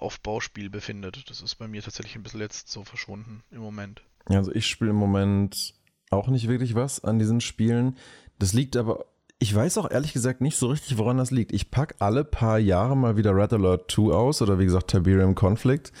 [0.00, 1.28] Aufbauspiel befindet.
[1.30, 4.02] Das ist bei mir tatsächlich ein bisschen jetzt so verschwunden im Moment.
[4.26, 5.74] Also ich spiele im Moment
[6.10, 7.96] auch nicht wirklich was an diesen Spielen.
[8.38, 9.06] Das liegt aber,
[9.38, 11.52] ich weiß auch ehrlich gesagt nicht so richtig, woran das liegt.
[11.52, 15.34] Ich packe alle paar Jahre mal wieder Red Alert 2 aus oder wie gesagt Tiberium
[15.34, 15.92] Conflict.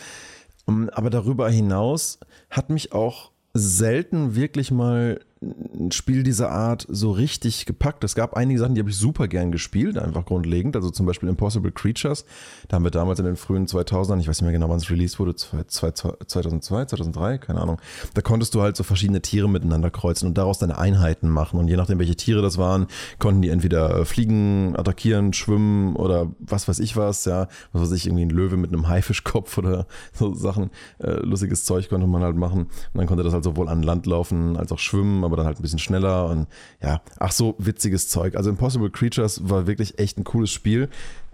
[0.66, 7.12] Ähm, aber darüber hinaus hat mich auch selten wirklich mal ein Spiel dieser Art so
[7.12, 8.02] richtig gepackt.
[8.02, 10.74] Es gab einige Sachen, die habe ich super gern gespielt, einfach grundlegend.
[10.74, 12.24] Also zum Beispiel Impossible Creatures.
[12.66, 14.90] Da haben wir damals in den frühen 2000ern, ich weiß nicht mehr genau, wann es
[14.90, 17.80] released wurde, 2002, 2003, keine Ahnung.
[18.14, 21.60] Da konntest du halt so verschiedene Tiere miteinander kreuzen und daraus deine Einheiten machen.
[21.60, 26.32] Und je nachdem, welche Tiere das waren, konnten die entweder äh, fliegen, attackieren, schwimmen oder
[26.40, 27.24] was weiß ich was.
[27.24, 30.70] Ja, was weiß ich, irgendwie ein Löwe mit einem Haifischkopf oder so Sachen.
[30.98, 32.62] Äh, lustiges Zeug konnte man halt machen.
[32.62, 35.58] Und dann konnte das halt sowohl an Land laufen als auch schwimmen aber dann halt
[35.58, 36.46] ein bisschen schneller und
[36.82, 38.36] ja, ach so, witziges Zeug.
[38.36, 40.88] Also Impossible Creatures war wirklich echt ein cooles Spiel.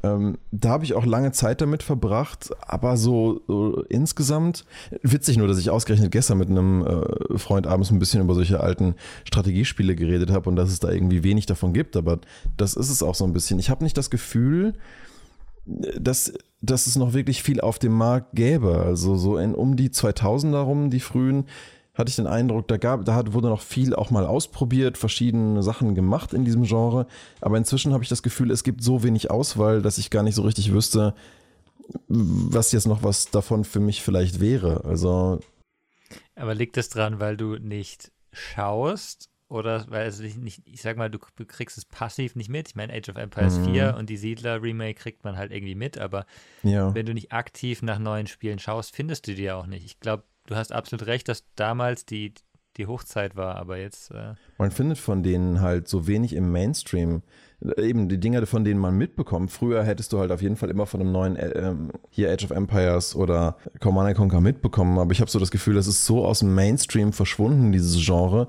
[0.05, 4.67] Ähm, da habe ich auch lange Zeit damit verbracht, aber so, so, insgesamt
[5.03, 8.61] witzig nur, dass ich ausgerechnet gestern mit einem äh, Freund abends ein bisschen über solche
[8.61, 12.19] alten Strategiespiele geredet habe und dass es da irgendwie wenig davon gibt, aber
[12.59, 13.59] das ist es auch so ein bisschen.
[13.59, 14.75] Ich habe nicht das Gefühl,
[15.67, 18.83] dass, dass es noch wirklich viel auf dem Markt gäbe.
[18.85, 21.47] Also so in um die 2000er rum, die frühen,
[21.95, 25.95] hatte ich den Eindruck, da, gab, da wurde noch viel auch mal ausprobiert, verschiedene Sachen
[25.95, 27.07] gemacht in diesem Genre.
[27.41, 30.35] Aber inzwischen habe ich das Gefühl, es gibt so wenig Auswahl, dass ich gar nicht
[30.35, 31.15] so richtig wüsste,
[32.09, 34.85] was jetzt noch was davon für mich vielleicht wäre.
[34.85, 35.41] Also.
[36.35, 41.11] Aber liegt es dran, weil du nicht schaust oder weil es nicht, ich sag mal,
[41.11, 42.69] du kriegst es passiv nicht mit.
[42.69, 43.73] Ich meine, Age of Empires mhm.
[43.73, 46.27] 4 und die Siedler-Remake kriegt man halt irgendwie mit, aber
[46.65, 46.93] ja.
[46.93, 49.85] wenn du nicht aktiv nach neuen Spielen schaust, findest du die ja auch nicht.
[49.85, 52.35] Ich glaube, du hast absolut recht, dass damals die,
[52.77, 54.11] die Hochzeit war, aber jetzt.
[54.11, 57.23] Äh man findet von denen halt so wenig im Mainstream.
[57.79, 59.51] Eben die Dinge, von denen man mitbekommt.
[59.51, 61.75] Früher hättest du halt auf jeden Fall immer von einem neuen äh,
[62.11, 65.87] hier Age of Empires oder Command Conquer mitbekommen, aber ich habe so das Gefühl, das
[65.87, 68.49] ist so aus dem Mainstream verschwunden, dieses Genre.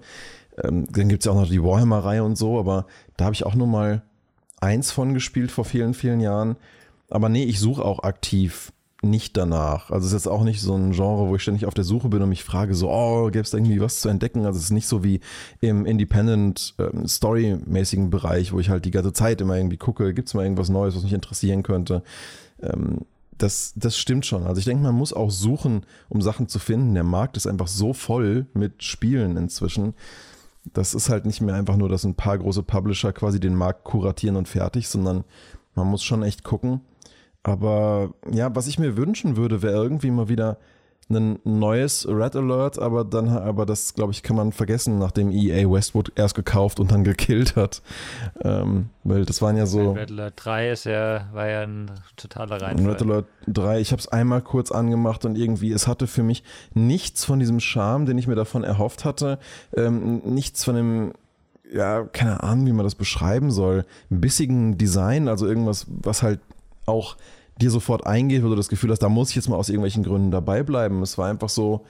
[0.61, 3.45] Ähm, dann gibt es ja auch noch die Warhammer-Reihe und so, aber da habe ich
[3.45, 4.03] auch nur mal
[4.59, 6.57] eins von gespielt vor vielen, vielen Jahren.
[7.09, 8.73] Aber nee, ich suche auch aktiv
[9.05, 9.91] nicht danach.
[9.91, 12.09] Also es ist jetzt auch nicht so ein Genre, wo ich ständig auf der Suche
[12.09, 14.45] bin und mich frage, so, oh, gäbe es da irgendwie was zu entdecken?
[14.45, 15.21] Also es ist nicht so wie
[15.61, 20.27] im Independent ähm, Story-mäßigen Bereich, wo ich halt die ganze Zeit immer irgendwie gucke, gibt
[20.27, 22.03] es mal irgendwas Neues, was mich interessieren könnte.
[22.61, 23.01] Ähm,
[23.37, 24.43] das, das stimmt schon.
[24.43, 26.93] Also ich denke, man muss auch suchen, um Sachen zu finden.
[26.93, 29.93] Der Markt ist einfach so voll mit Spielen inzwischen.
[30.73, 33.83] Das ist halt nicht mehr einfach nur, dass ein paar große Publisher quasi den Markt
[33.83, 35.23] kuratieren und fertig, sondern
[35.75, 36.81] man muss schon echt gucken,
[37.45, 40.57] aber ja, was ich mir wünschen würde, wäre irgendwie mal wieder
[41.09, 45.69] ein neues Red Alert, aber dann, aber das, glaube ich, kann man vergessen, nachdem EA
[45.69, 47.83] Westwood erst gekauft und dann gekillt hat.
[48.43, 49.91] Ähm, weil das waren ja so.
[49.91, 52.93] Red Alert 3 ist ja, war ja ein totaler Reinfall.
[52.93, 56.43] Red Alert 3, ich habe es einmal kurz angemacht und irgendwie, es hatte für mich
[56.73, 59.37] nichts von diesem Charme, den ich mir davon erhofft hatte.
[59.77, 61.13] Ähm, nichts von dem
[61.71, 66.39] ja, keine Ahnung, wie man das beschreiben soll, bissigen Design, also irgendwas, was halt
[66.85, 67.17] auch
[67.59, 70.03] dir sofort eingeht, wo du das Gefühl hast, da muss ich jetzt mal aus irgendwelchen
[70.03, 71.01] Gründen dabei bleiben.
[71.01, 71.85] Es war einfach so,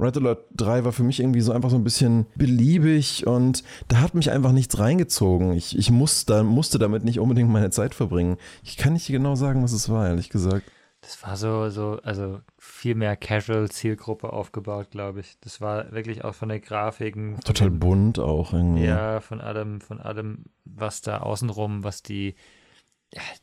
[0.00, 4.00] Red Alert 3 war für mich irgendwie so einfach so ein bisschen beliebig und da
[4.00, 5.52] hat mich einfach nichts reingezogen.
[5.52, 8.36] Ich, ich muss, da, musste damit nicht unbedingt meine Zeit verbringen.
[8.62, 10.70] Ich kann nicht genau sagen, was es war, ehrlich gesagt.
[11.00, 15.38] Das war so, so, also viel mehr Casual-Zielgruppe aufgebaut, glaube ich.
[15.40, 17.38] Das war wirklich auch von der Grafiken.
[17.44, 18.84] Total dem, bunt auch irgendwie.
[18.84, 22.34] Ja, von allem, von allem, was da außenrum, was die,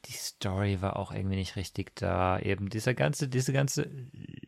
[0.06, 2.40] die Story war auch irgendwie nicht richtig da.
[2.40, 3.90] Eben dieser ganze, diese ganze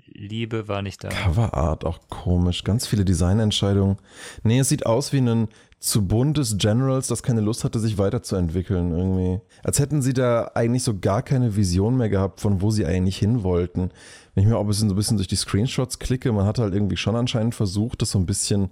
[0.06, 1.10] Liebe war nicht da.
[1.10, 2.64] Coverart auch komisch.
[2.64, 3.98] Ganz viele Designentscheidungen.
[4.44, 5.48] Nee, es sieht aus wie ein
[5.80, 9.42] zu buntes Generals, das keine Lust hatte, sich weiterzuentwickeln irgendwie.
[9.64, 13.18] Als hätten sie da eigentlich so gar keine Vision mehr gehabt, von wo sie eigentlich
[13.18, 13.92] hin wollten.
[14.34, 16.58] Wenn ich mir auch ein bisschen so ein bisschen durch die Screenshots klicke, man hat
[16.58, 18.70] halt irgendwie schon anscheinend versucht, das so ein bisschen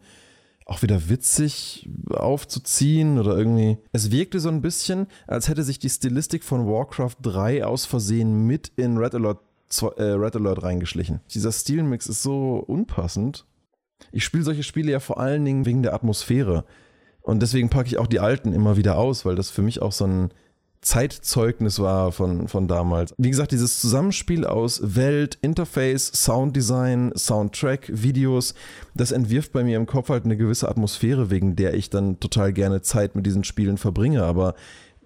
[0.65, 3.77] auch wieder witzig aufzuziehen oder irgendwie.
[3.91, 8.47] Es wirkte so ein bisschen, als hätte sich die Stilistik von Warcraft 3 aus Versehen
[8.47, 9.39] mit in Red Alert,
[9.97, 11.21] äh, Red Alert reingeschlichen.
[11.31, 13.45] Dieser Stilmix ist so unpassend.
[14.11, 16.65] Ich spiele solche Spiele ja vor allen Dingen wegen der Atmosphäre.
[17.21, 19.91] Und deswegen packe ich auch die alten immer wieder aus, weil das für mich auch
[19.91, 20.31] so ein
[20.85, 23.13] Zeitzeugnis war von, von damals.
[23.17, 28.53] Wie gesagt, dieses Zusammenspiel aus Welt, Interface, Sounddesign, Soundtrack, Videos,
[28.93, 32.53] das entwirft bei mir im Kopf halt eine gewisse Atmosphäre, wegen der ich dann total
[32.53, 34.23] gerne Zeit mit diesen Spielen verbringe.
[34.23, 34.53] Aber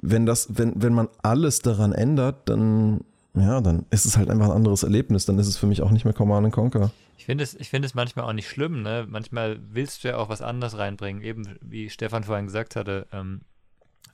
[0.01, 2.99] wenn das, wenn, wenn man alles daran ändert, dann,
[3.33, 5.25] ja, dann ist es halt einfach ein anderes Erlebnis.
[5.25, 6.91] Dann ist es für mich auch nicht mehr Command Conquer.
[7.17, 9.05] Ich finde es, find es manchmal auch nicht schlimm, ne?
[9.09, 11.21] Manchmal willst du ja auch was anderes reinbringen.
[11.21, 13.41] Eben, wie Stefan vorhin gesagt hatte, ähm,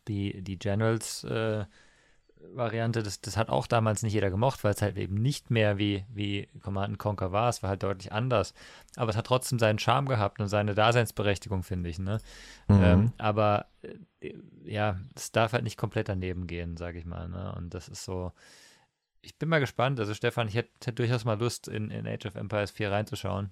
[0.08, 1.65] die, die Generals äh,
[2.54, 6.06] das, das hat auch damals nicht jeder gemocht, weil es halt eben nicht mehr wie,
[6.13, 7.50] wie Command Conquer war.
[7.50, 8.54] Es war halt deutlich anders.
[8.96, 12.00] Aber es hat trotzdem seinen Charme gehabt und seine Daseinsberechtigung, finde ich.
[12.00, 12.20] Ne?
[12.68, 12.84] Mhm.
[12.84, 13.68] Ähm, aber
[14.22, 17.28] äh, ja, es darf halt nicht komplett daneben gehen, sage ich mal.
[17.30, 17.54] Ne?
[17.58, 18.32] Und das ist so.
[19.22, 20.00] Ich bin mal gespannt.
[20.00, 23.50] Also, Stefan, ich hätte, hätte durchaus mal Lust, in, in Age of Empires 4 reinzuschauen.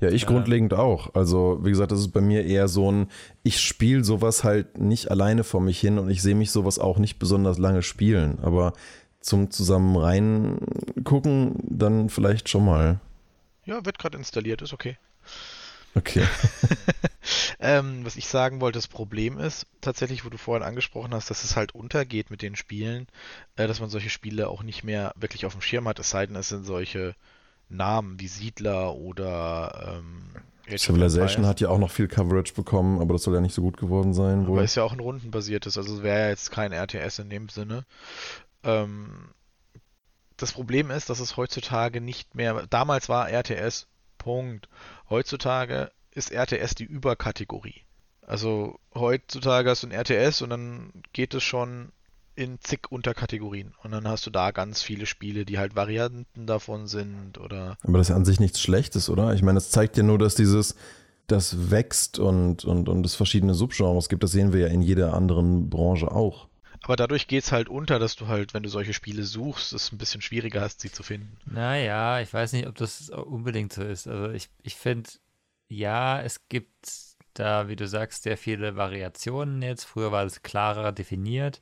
[0.00, 1.14] Ja, ich grundlegend auch.
[1.14, 3.08] Also, wie gesagt, das ist bei mir eher so ein,
[3.42, 6.98] ich spiele sowas halt nicht alleine vor mich hin und ich sehe mich sowas auch
[6.98, 8.38] nicht besonders lange spielen.
[8.40, 8.72] Aber
[9.20, 13.00] zum zusammen reingucken, dann vielleicht schon mal.
[13.66, 14.96] Ja, wird gerade installiert, ist okay.
[15.94, 16.26] Okay.
[17.60, 21.44] ähm, was ich sagen wollte, das Problem ist tatsächlich, wo du vorhin angesprochen hast, dass
[21.44, 23.06] es halt untergeht mit den Spielen,
[23.56, 26.26] äh, dass man solche Spiele auch nicht mehr wirklich auf dem Schirm hat, es sei
[26.26, 27.16] denn, es sind solche
[27.70, 30.30] Namen wie Siedler oder ähm,
[30.76, 33.76] Civilization hat ja auch noch viel Coverage bekommen, aber das soll ja nicht so gut
[33.76, 34.46] geworden sein.
[34.46, 34.58] Wohl.
[34.58, 37.84] Aber ist ja auch ein rundenbasiertes, also wäre ja jetzt kein RTS in dem Sinne.
[38.62, 39.30] Ähm,
[40.36, 42.66] das Problem ist, dass es heutzutage nicht mehr.
[42.70, 43.86] Damals war RTS
[44.18, 44.68] Punkt.
[45.08, 47.82] Heutzutage ist RTS die Überkategorie.
[48.26, 51.92] Also heutzutage hast du ein RTS und dann geht es schon
[52.40, 53.74] in zig Unterkategorien.
[53.82, 57.76] Und dann hast du da ganz viele Spiele, die halt Varianten davon sind oder.
[57.82, 59.34] Aber das ist an sich nichts Schlechtes, oder?
[59.34, 60.74] Ich meine, das zeigt ja nur, dass dieses,
[61.26, 64.22] das wächst und, und, und es verschiedene Subgenres gibt.
[64.22, 66.48] Das sehen wir ja in jeder anderen Branche auch.
[66.82, 69.92] Aber dadurch geht es halt unter, dass du halt, wenn du solche Spiele suchst, es
[69.92, 71.36] ein bisschen schwieriger hast, sie zu finden.
[71.44, 74.08] Naja, ich weiß nicht, ob das unbedingt so ist.
[74.08, 75.10] Also ich, ich finde,
[75.68, 76.70] ja, es gibt
[77.34, 79.84] da, wie du sagst, sehr viele Variationen jetzt.
[79.84, 81.60] Früher war es klarer definiert.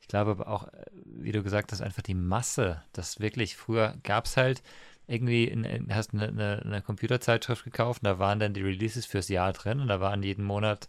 [0.00, 2.82] Ich glaube aber auch, äh, wie du gesagt hast, einfach die Masse.
[2.92, 4.62] Das wirklich, früher gab es halt
[5.06, 9.06] irgendwie, in, in, hast eine, eine, eine Computerzeitschrift gekauft und da waren dann die Releases
[9.06, 10.88] fürs Jahr drin und da waren jeden Monat,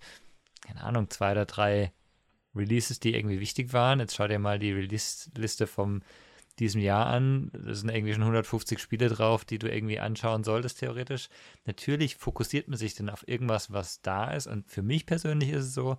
[0.62, 1.92] keine Ahnung, zwei oder drei
[2.56, 4.00] Releases, die irgendwie wichtig waren.
[4.00, 6.02] Jetzt schau dir mal die Release-Liste vom
[6.60, 7.50] diesem Jahr an.
[7.54, 11.30] Da sind irgendwie schon 150 Spiele drauf, die du irgendwie anschauen solltest, theoretisch.
[11.66, 14.48] Natürlich fokussiert man sich dann auf irgendwas, was da ist.
[14.48, 15.98] Und für mich persönlich ist es so,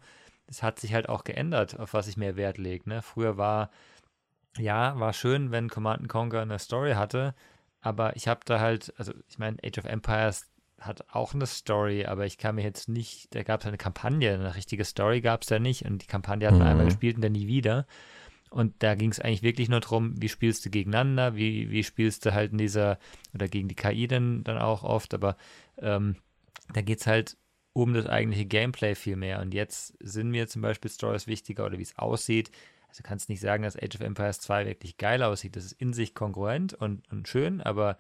[0.52, 2.88] es hat sich halt auch geändert, auf was ich mehr Wert lege.
[2.88, 3.00] Ne?
[3.00, 3.70] Früher war,
[4.58, 7.34] ja, war schön, wenn Command Conquer eine Story hatte,
[7.80, 12.04] aber ich habe da halt, also ich meine, Age of Empires hat auch eine Story,
[12.04, 15.42] aber ich kann mir jetzt nicht, da gab es eine Kampagne, eine richtige Story gab
[15.42, 16.68] es da nicht und die Kampagne hat man mhm.
[16.68, 17.86] einmal gespielt und dann nie wieder.
[18.50, 22.26] Und da ging es eigentlich wirklich nur darum, wie spielst du gegeneinander, wie, wie spielst
[22.26, 22.98] du halt in dieser,
[23.32, 25.38] oder gegen die KI dann, dann auch oft, aber
[25.78, 26.16] ähm,
[26.74, 27.38] da geht es halt
[27.72, 29.40] um das eigentliche Gameplay viel mehr.
[29.40, 32.50] Und jetzt sind mir zum Beispiel Stories wichtiger oder wie es aussieht.
[32.88, 35.56] Also kannst nicht sagen, dass Age of Empires 2 wirklich geil aussieht.
[35.56, 37.96] Das ist in sich kongruent und, und schön, aber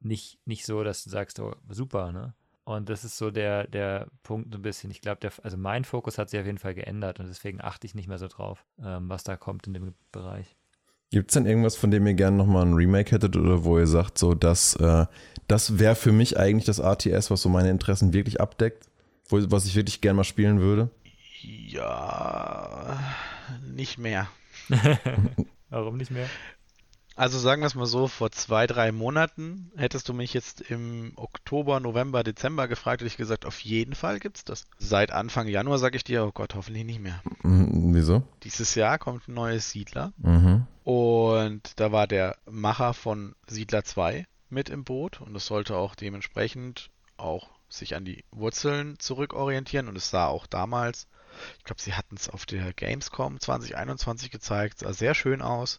[0.00, 2.34] nicht, nicht so, dass du sagst, oh, super, ne?
[2.64, 4.92] Und das ist so der, der Punkt ein bisschen.
[4.92, 7.96] Ich glaube, also mein Fokus hat sich auf jeden Fall geändert und deswegen achte ich
[7.96, 10.56] nicht mehr so drauf, ähm, was da kommt in dem Bereich.
[11.10, 13.88] Gibt es denn irgendwas, von dem ihr gerne nochmal ein Remake hättet oder wo ihr
[13.88, 15.06] sagt, so, dass äh,
[15.48, 18.89] das wäre für mich eigentlich das RTS, was so meine Interessen wirklich abdeckt?
[19.30, 20.90] Wo, was ich wirklich gerne mal spielen würde?
[21.42, 22.98] Ja,
[23.62, 24.28] nicht mehr.
[25.70, 26.28] Warum nicht mehr?
[27.16, 31.12] Also sagen wir es mal so, vor zwei, drei Monaten hättest du mich jetzt im
[31.16, 34.66] Oktober, November, Dezember gefragt, hätte ich gesagt, auf jeden Fall gibt es das.
[34.78, 37.22] Seit Anfang Januar sage ich dir, oh Gott, hoffentlich nicht mehr.
[37.42, 38.22] Mhm, wieso?
[38.42, 40.14] Dieses Jahr kommt ein neues Siedler.
[40.16, 40.66] Mhm.
[40.84, 45.94] Und da war der Macher von Siedler 2 mit im Boot und es sollte auch
[45.94, 51.06] dementsprechend auch sich an die Wurzeln zurückorientieren und es sah auch damals,
[51.58, 55.78] ich glaube, sie hatten es auf der Gamescom 2021 gezeigt, sah sehr schön aus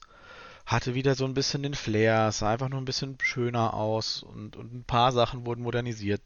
[0.65, 4.55] hatte wieder so ein bisschen den Flair, sah einfach nur ein bisschen schöner aus und,
[4.55, 6.21] und ein paar Sachen wurden modernisiert.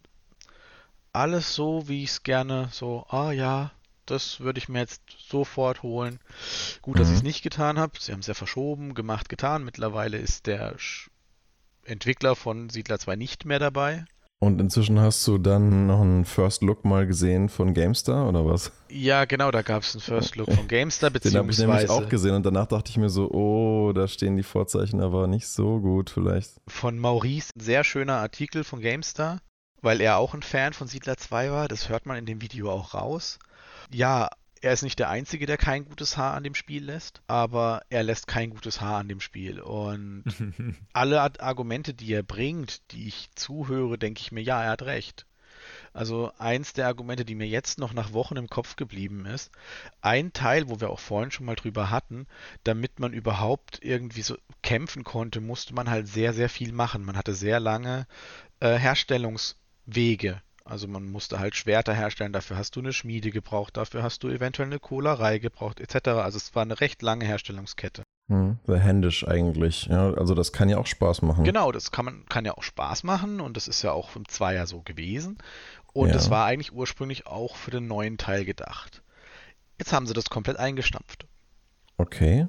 [1.13, 3.71] Alles so, wie ich es gerne so, ah ja,
[4.05, 6.19] das würde ich mir jetzt sofort holen.
[6.81, 7.13] Gut, dass mhm.
[7.13, 7.99] ich es nicht getan habe.
[7.99, 9.63] Sie haben es ja verschoben, gemacht, getan.
[9.63, 10.75] Mittlerweile ist der
[11.83, 14.05] Entwickler von Siedler 2 nicht mehr dabei.
[14.39, 18.71] Und inzwischen hast du dann noch einen First Look mal gesehen von GameStar oder was?
[18.89, 21.61] Ja, genau, da gab es einen First Look von GameStar, beziehungsweise...
[21.61, 24.35] Den habe ich nämlich auch gesehen und danach dachte ich mir so, oh, da stehen
[24.35, 26.51] die Vorzeichen aber nicht so gut vielleicht.
[26.67, 29.39] Von Maurice, ein sehr schöner Artikel von GameStar,
[29.81, 32.69] weil er auch ein Fan von Siedler 2 war, das hört man in dem Video
[32.69, 33.39] auch raus.
[33.91, 34.29] Ja,
[34.65, 38.01] er ist nicht der Einzige, der kein gutes Haar an dem Spiel lässt, aber er
[38.01, 39.61] lässt kein gutes Haar an dem Spiel.
[39.61, 40.23] Und
[40.93, 45.27] alle Argumente, die er bringt, die ich zuhöre, denke ich mir, ja, er hat recht.
[45.93, 49.51] Also eins der Argumente, die mir jetzt noch nach Wochen im Kopf geblieben ist,
[50.01, 52.25] ein Teil, wo wir auch vorhin schon mal drüber hatten,
[52.63, 57.05] damit man überhaupt irgendwie so kämpfen konnte, musste man halt sehr, sehr viel machen.
[57.05, 58.07] Man hatte sehr lange
[58.61, 64.01] äh, Herstellungswege also man musste halt Schwerter herstellen, dafür hast du eine Schmiede gebraucht, dafür
[64.01, 66.09] hast du eventuell eine Kohlerei gebraucht, etc.
[66.09, 68.03] Also es war eine recht lange Herstellungskette.
[68.27, 69.85] Hm, sehr händisch eigentlich.
[69.85, 71.43] Ja, also das kann ja auch Spaß machen.
[71.43, 74.27] Genau, das kann man kann ja auch Spaß machen und das ist ja auch im
[74.27, 75.37] Zweier so gewesen.
[75.93, 76.13] Und ja.
[76.13, 79.03] das war eigentlich ursprünglich auch für den neuen Teil gedacht.
[79.77, 81.27] Jetzt haben sie das komplett eingestampft.
[81.97, 82.47] Okay.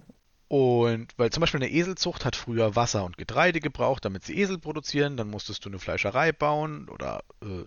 [0.48, 4.58] Und weil zum Beispiel eine Eselzucht hat früher Wasser und Getreide gebraucht, damit sie Esel
[4.58, 7.64] produzieren, dann musstest du eine Fleischerei bauen oder äh,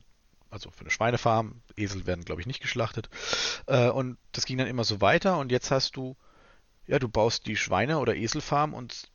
[0.50, 1.62] also für eine Schweinefarm.
[1.76, 3.10] Esel werden, glaube ich, nicht geschlachtet.
[3.68, 6.16] Äh, und das ging dann immer so weiter und jetzt hast du,
[6.88, 9.10] ja, du baust die Schweine- oder Eselfarm und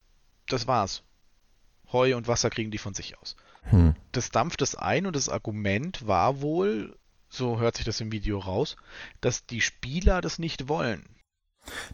[0.48, 1.02] das war's.
[1.92, 3.36] Heu und Wasser kriegen die von sich aus.
[3.64, 3.94] Hm.
[4.12, 6.96] Das dampft es ein und das Argument war wohl,
[7.28, 8.76] so hört sich das im Video raus,
[9.20, 11.04] dass die Spieler das nicht wollen.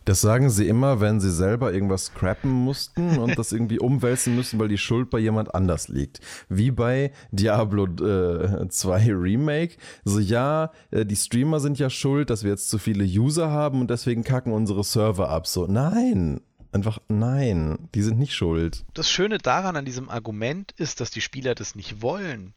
[0.05, 4.59] Das sagen sie immer, wenn sie selber irgendwas scrappen mussten und das irgendwie umwälzen müssen,
[4.59, 6.21] weil die Schuld bei jemand anders liegt.
[6.49, 9.77] Wie bei Diablo äh, 2 Remake.
[10.05, 13.81] So, ja, äh, die Streamer sind ja schuld, dass wir jetzt zu viele User haben
[13.81, 15.47] und deswegen kacken unsere Server ab.
[15.47, 16.41] So, nein.
[16.73, 18.85] Einfach nein, die sind nicht schuld.
[18.95, 22.55] Das Schöne daran an diesem Argument ist, dass die Spieler das nicht wollen.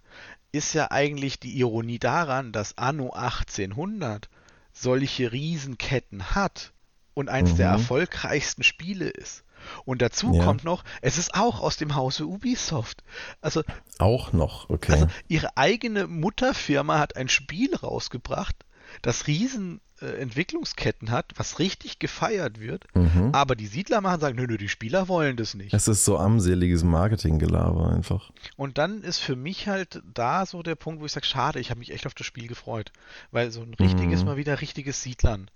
[0.52, 4.30] Ist ja eigentlich die Ironie daran, dass Anno 1800
[4.72, 6.74] solche Riesenketten hat
[7.14, 7.58] und eins mhm.
[7.58, 9.44] der erfolgreichsten Spiele ist.
[9.86, 10.44] Und dazu ja.
[10.44, 13.04] kommt noch, es ist auch aus dem Hause Ubisoft.
[13.42, 13.64] Also
[14.00, 14.94] auch noch, okay.
[14.94, 18.56] Also ihre eigene Mutterfirma hat ein Spiel rausgebracht,
[19.02, 23.30] das riesen äh, Entwicklungsketten hat, was richtig gefeiert wird, mhm.
[23.32, 25.74] aber die Siedler machen sagen, nö, nö, die Spieler wollen das nicht.
[25.74, 28.32] Es ist so armseliges Marketinggelaber einfach.
[28.56, 31.70] Und dann ist für mich halt da so der Punkt, wo ich sage, schade, ich
[31.70, 32.92] habe mich echt auf das Spiel gefreut,
[33.32, 34.26] weil so ein richtiges, mhm.
[34.28, 35.50] mal wieder richtiges Siedlern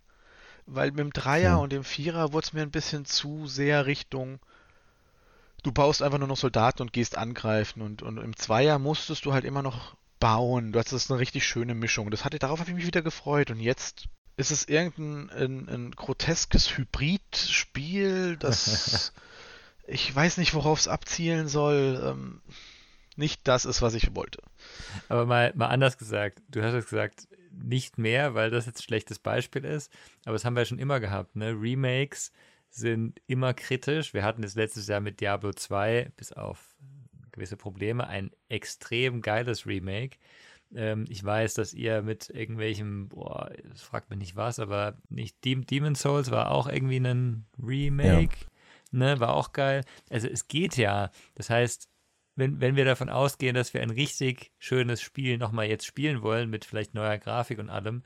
[0.67, 1.55] weil mit dem Dreier ja.
[1.55, 4.39] und dem Vierer wurde es mir ein bisschen zu sehr Richtung,
[5.63, 9.33] du baust einfach nur noch Soldaten und gehst angreifen und, und im Zweier musstest du
[9.33, 10.71] halt immer noch bauen.
[10.71, 12.11] Du hattest eine richtig schöne Mischung.
[12.11, 15.91] Das hatte, darauf habe ich mich wieder gefreut und jetzt ist es irgendein ein, ein
[15.91, 19.13] groteskes Hybridspiel, das
[19.87, 22.01] ich weiß nicht, worauf es abzielen soll.
[22.03, 22.41] Ähm,
[23.15, 24.43] nicht das ist, was ich wollte.
[25.09, 27.27] Aber mal, mal anders gesagt, du hast es gesagt,
[27.63, 29.91] nicht mehr, weil das jetzt ein schlechtes Beispiel ist.
[30.25, 31.35] Aber das haben wir ja schon immer gehabt.
[31.35, 31.51] Ne?
[31.51, 32.31] Remakes
[32.69, 34.13] sind immer kritisch.
[34.13, 36.75] Wir hatten das letztes Jahr mit Diablo 2, bis auf
[37.31, 40.17] gewisse Probleme, ein extrem geiles Remake.
[40.75, 45.37] Ähm, ich weiß, dass ihr mit irgendwelchem, boah, das fragt mich nicht was, aber nicht
[45.43, 48.35] Demon Souls war auch irgendwie ein Remake.
[48.39, 48.47] Ja.
[48.91, 49.83] Ne, war auch geil.
[50.09, 51.11] Also es geht ja.
[51.35, 51.89] Das heißt,
[52.37, 56.49] wenn, wenn wir davon ausgehen, dass wir ein richtig schönes Spiel nochmal jetzt spielen wollen,
[56.49, 58.03] mit vielleicht neuer Grafik und allem,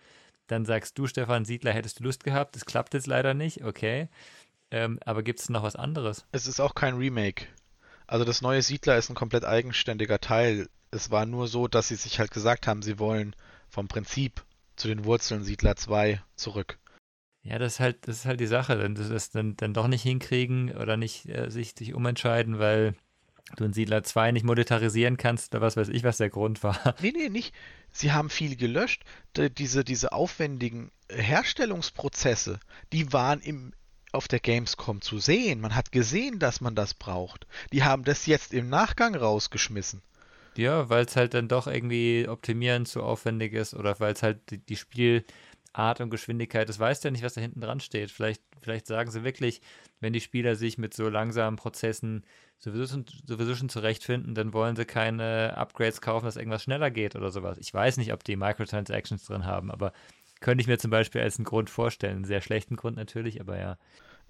[0.47, 2.55] dann sagst du, Stefan Siedler, hättest du Lust gehabt.
[2.55, 4.09] Das klappt jetzt leider nicht, okay.
[4.71, 6.25] Ähm, aber gibt es noch was anderes?
[6.31, 7.45] Es ist auch kein Remake.
[8.07, 10.69] Also das neue Siedler ist ein komplett eigenständiger Teil.
[10.91, 13.35] Es war nur so, dass sie sich halt gesagt haben, sie wollen
[13.69, 14.43] vom Prinzip
[14.77, 16.79] zu den Wurzeln Siedler 2 zurück.
[17.43, 19.87] Ja, das ist halt, das ist halt die Sache, wenn sie das dann, dann doch
[19.87, 22.95] nicht hinkriegen oder nicht äh, sich, sich umentscheiden, weil
[23.57, 26.95] du in Siedler 2 nicht monetarisieren kannst oder was weiß ich, was der Grund war.
[27.01, 27.53] Nee, nee, nicht.
[27.91, 29.03] Sie haben viel gelöscht.
[29.57, 32.59] Diese, diese aufwendigen Herstellungsprozesse,
[32.93, 33.73] die waren im,
[34.11, 35.61] auf der Gamescom zu sehen.
[35.61, 37.47] Man hat gesehen, dass man das braucht.
[37.73, 40.01] Die haben das jetzt im Nachgang rausgeschmissen.
[40.57, 44.51] Ja, weil es halt dann doch irgendwie optimieren zu aufwendig ist oder weil es halt
[44.51, 45.23] die, die Spiel
[45.73, 48.12] Art und Geschwindigkeit, das weißt ja nicht, was da hinten dran steht.
[48.12, 49.62] Vielleicht, vielleicht sagen sie wirklich,
[49.99, 52.25] wenn die Spieler sich mit so langsamen Prozessen
[52.57, 57.31] sowieso, sowieso schon zurechtfinden, dann wollen sie keine Upgrades kaufen, dass irgendwas schneller geht oder
[57.31, 57.57] sowas.
[57.57, 59.93] Ich weiß nicht, ob die Microtransactions drin haben, aber
[60.41, 62.17] könnte ich mir zum Beispiel als einen Grund vorstellen.
[62.17, 63.77] Einen sehr schlechten Grund natürlich, aber ja.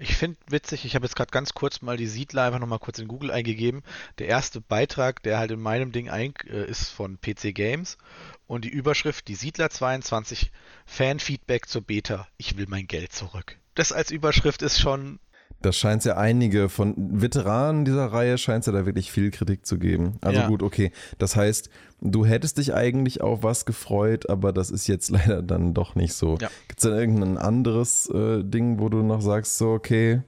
[0.02, 2.98] Ich finde witzig, ich habe jetzt gerade ganz kurz mal die Siedler einfach nochmal kurz
[2.98, 3.84] in Google eingegeben.
[4.18, 8.00] Der erste Beitrag, der halt in meinem Ding ein, äh, ist von PC Games
[8.48, 10.52] und die Überschrift Die Siedler 22
[10.88, 12.28] Fanfeedback zur Beta.
[12.38, 13.60] Ich will mein Geld zurück.
[13.76, 15.20] Das als Überschrift ist schon
[15.62, 19.32] das scheint es ja einige von Veteranen dieser Reihe scheint es ja da wirklich viel
[19.32, 20.18] Kritik zu geben.
[20.22, 20.48] Also ja.
[20.48, 20.92] gut, okay.
[21.18, 21.70] Das heißt,
[22.02, 26.14] du hättest dich eigentlich auf was gefreut, aber das ist jetzt leider dann doch nicht
[26.14, 26.38] so.
[26.42, 26.50] Ja.
[26.68, 30.22] Gibt es denn irgendein anderes äh, Ding, wo du noch sagst, so, okay,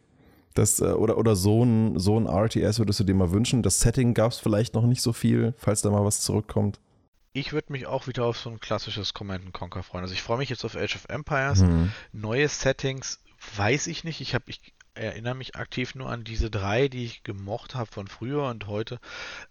[0.54, 3.64] das, äh, oder, oder so ein, so ein RTS würdest du dir mal wünschen?
[3.64, 6.80] Das Setting gab es vielleicht noch nicht so viel, falls da mal was zurückkommt.
[7.36, 10.04] Ich würde mich auch wieder auf so ein klassisches Command Conquer freuen.
[10.04, 11.62] Also ich freue mich jetzt auf Age of Empires.
[11.62, 11.92] Mhm.
[12.12, 13.20] Neue Settings
[13.56, 14.22] weiß ich nicht.
[14.22, 18.08] Ich habe, ich erinnere mich aktiv nur an diese drei, die ich gemocht habe von
[18.08, 19.00] früher und heute.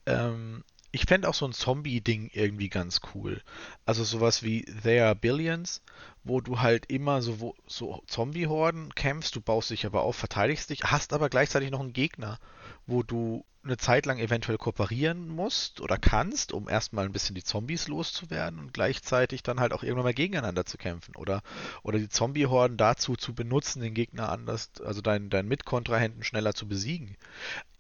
[0.07, 3.43] Ähm, ich fände auch so ein Zombie-Ding irgendwie ganz cool.
[3.87, 5.81] Also sowas wie There Are Billions,
[6.23, 10.85] wo du halt immer so, so Zombie-Horden kämpfst, du baust dich aber auf, verteidigst dich,
[10.85, 12.39] hast aber gleichzeitig noch einen Gegner,
[12.87, 17.45] wo du eine Zeit lang eventuell kooperieren musst oder kannst, um erstmal ein bisschen die
[17.45, 21.43] Zombies loszuwerden und gleichzeitig dann halt auch irgendwann mal gegeneinander zu kämpfen oder,
[21.85, 26.67] oder die Zombie-Horden dazu zu benutzen, den Gegner anders, also deinen, deinen Mitkontrahenten schneller zu
[26.67, 27.17] besiegen.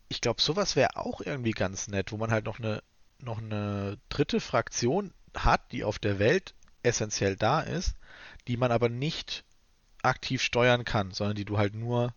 [0.09, 2.83] Ich glaube, sowas wäre auch irgendwie ganz nett, wo man halt noch eine,
[3.19, 7.97] noch eine dritte Fraktion hat, die auf der Welt essentiell da ist,
[8.47, 9.45] die man aber nicht
[10.03, 12.15] aktiv steuern kann, sondern die du halt nur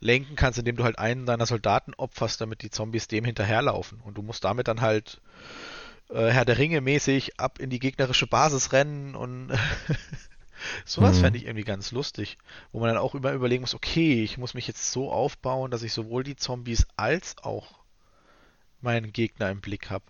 [0.00, 4.00] lenken kannst, indem du halt einen deiner Soldaten opferst, damit die Zombies dem hinterherlaufen.
[4.00, 5.20] Und du musst damit dann halt
[6.10, 9.52] äh, Herr der Ringe mäßig ab in die gegnerische Basis rennen und
[10.84, 11.20] sowas mhm.
[11.20, 12.38] fände ich irgendwie ganz lustig,
[12.72, 15.82] wo man dann auch immer überlegen muss, okay, ich muss mich jetzt so aufbauen, dass
[15.82, 17.78] ich sowohl die Zombies als auch
[18.80, 20.04] meinen Gegner im Blick habe.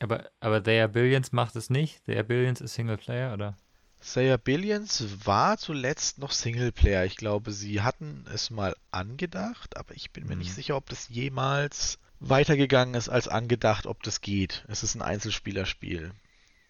[0.00, 2.04] Aber, aber They Are Billions macht es nicht?
[2.04, 3.56] They Are Billions ist Singleplayer, oder?
[4.00, 7.04] Sayer Billions war zuletzt noch Singleplayer.
[7.04, 10.40] Ich glaube, sie hatten es mal angedacht, aber ich bin mir mhm.
[10.40, 14.64] nicht sicher, ob das jemals weitergegangen ist als angedacht, ob das geht.
[14.68, 16.12] Es ist ein Einzelspielerspiel.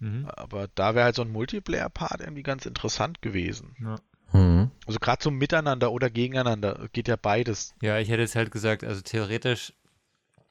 [0.00, 0.26] Mhm.
[0.26, 3.76] Aber da wäre halt so ein Multiplayer-Part irgendwie ganz interessant gewesen.
[3.80, 3.96] Ja.
[4.32, 4.70] Mhm.
[4.86, 7.74] Also gerade zum Miteinander oder Gegeneinander geht ja beides.
[7.82, 9.72] Ja, ich hätte jetzt halt gesagt, also theoretisch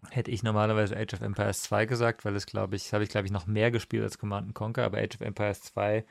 [0.10, 3.28] hätte ich normalerweise Age of Empires 2 gesagt, weil es glaube ich, habe ich glaube
[3.28, 6.06] ich noch mehr gespielt als Command Conquer, aber Age of Empires 2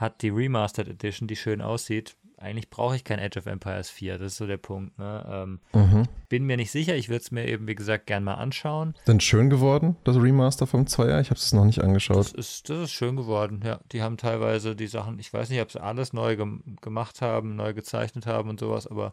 [0.00, 2.16] hat die Remastered Edition, die schön aussieht.
[2.38, 4.98] Eigentlich brauche ich kein Age of Empires 4, das ist so der Punkt.
[4.98, 5.26] Ne?
[5.30, 6.04] Ähm, mhm.
[6.30, 8.94] Bin mir nicht sicher, ich würde es mir eben, wie gesagt, gern mal anschauen.
[9.06, 11.20] Denn schön geworden, das Remaster vom 2er?
[11.20, 12.16] Ich habe es noch nicht angeschaut.
[12.16, 13.80] Das ist, das ist schön geworden, ja.
[13.92, 17.56] Die haben teilweise die Sachen, ich weiß nicht, ob sie alles neu gem gemacht haben,
[17.56, 19.12] neu gezeichnet haben und sowas, aber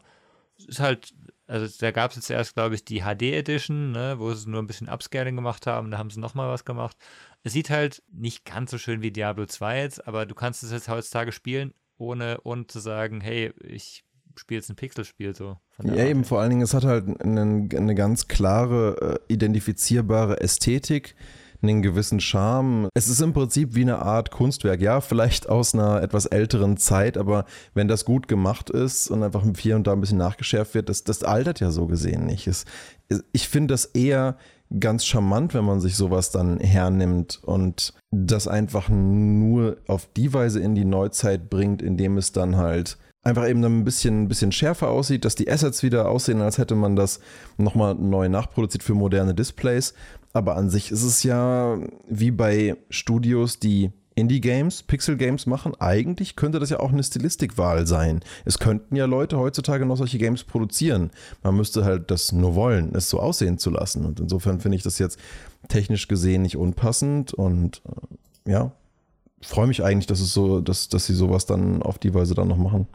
[0.58, 1.12] es ist halt
[1.48, 4.60] also da gab es jetzt erst, glaube ich, die HD Edition, ne, wo sie nur
[4.60, 5.90] ein bisschen Upscaling gemacht haben.
[5.90, 6.94] Da haben sie nochmal was gemacht.
[7.44, 10.72] Es sieht halt nicht ganz so schön wie Diablo 2 jetzt, aber du kannst es
[10.72, 14.04] jetzt heutzutage spielen, ohne, ohne zu sagen, hey, ich
[14.36, 15.56] spiele jetzt ein Pixelspiel so.
[15.82, 21.14] Ja, eben, vor allen Dingen, es hat halt eine, eine ganz klare, äh, identifizierbare Ästhetik
[21.60, 22.88] einen gewissen Charme.
[22.94, 27.16] Es ist im Prinzip wie eine Art Kunstwerk, ja, vielleicht aus einer etwas älteren Zeit,
[27.16, 30.88] aber wenn das gut gemacht ist und einfach hier und da ein bisschen nachgeschärft wird,
[30.88, 32.46] das, das altert ja so gesehen nicht.
[32.46, 32.64] Es,
[33.32, 34.36] ich finde das eher
[34.78, 40.60] ganz charmant, wenn man sich sowas dann hernimmt und das einfach nur auf die Weise
[40.60, 44.88] in die Neuzeit bringt, indem es dann halt einfach eben ein bisschen, ein bisschen schärfer
[44.88, 47.20] aussieht, dass die Assets wieder aussehen, als hätte man das
[47.56, 49.94] nochmal neu nachproduziert für moderne Displays.
[50.32, 55.74] Aber an sich ist es ja wie bei Studios, die Indie-Games, Pixel-Games machen.
[55.78, 58.20] Eigentlich könnte das ja auch eine Stilistikwahl sein.
[58.44, 61.10] Es könnten ja Leute heutzutage noch solche Games produzieren.
[61.42, 64.04] Man müsste halt das nur wollen, es so aussehen zu lassen.
[64.04, 65.18] Und insofern finde ich das jetzt
[65.68, 67.82] technisch gesehen nicht unpassend und
[68.46, 68.72] äh, ja,
[69.42, 72.48] freue mich eigentlich, dass es so, dass, dass sie sowas dann auf die Weise dann
[72.48, 72.86] noch machen.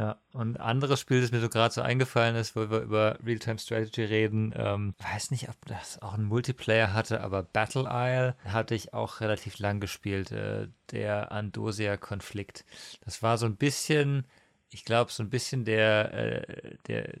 [0.00, 3.18] Ja, und ein anderes Spiel, das mir so gerade so eingefallen ist, wo wir über
[3.22, 8.34] Real-Time Strategy reden, ähm, weiß nicht, ob das auch einen Multiplayer hatte, aber Battle Isle
[8.46, 12.64] hatte ich auch relativ lang gespielt, äh, der Andosia-Konflikt.
[13.04, 14.24] Das war so ein bisschen,
[14.70, 17.12] ich glaube, so ein bisschen der, äh, der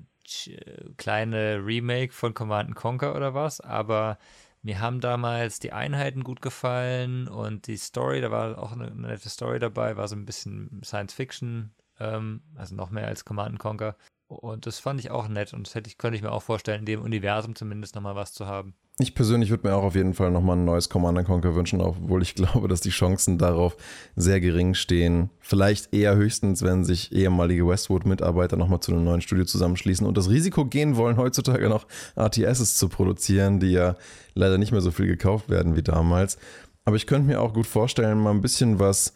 [0.96, 4.16] kleine Remake von Command Conquer oder was, aber
[4.62, 9.08] mir haben damals die Einheiten gut gefallen und die Story, da war auch eine, eine
[9.08, 13.58] nette Story dabei, war so ein bisschen Science Fiction ähm, also noch mehr als Command
[13.58, 13.96] Conquer.
[14.28, 16.80] Und das fand ich auch nett und das hätte ich, könnte ich mir auch vorstellen,
[16.80, 18.74] in dem Universum zumindest nochmal was zu haben.
[19.00, 22.22] Ich persönlich würde mir auch auf jeden Fall nochmal ein neues Command Conquer wünschen, obwohl
[22.22, 23.76] ich glaube, dass die Chancen darauf
[24.14, 25.30] sehr gering stehen.
[25.40, 30.30] Vielleicht eher höchstens, wenn sich ehemalige Westwood-Mitarbeiter nochmal zu einem neuen Studio zusammenschließen und das
[30.30, 33.96] Risiko gehen wollen, heutzutage noch RTSs zu produzieren, die ja
[34.34, 36.38] leider nicht mehr so viel gekauft werden wie damals.
[36.84, 39.14] Aber ich könnte mir auch gut vorstellen, mal ein bisschen was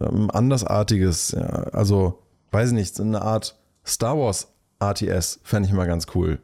[0.00, 4.48] ähm, andersartiges, ja, also weiß ich nicht, so eine Art Star Wars
[4.80, 6.38] RTS fände ich mal ganz cool.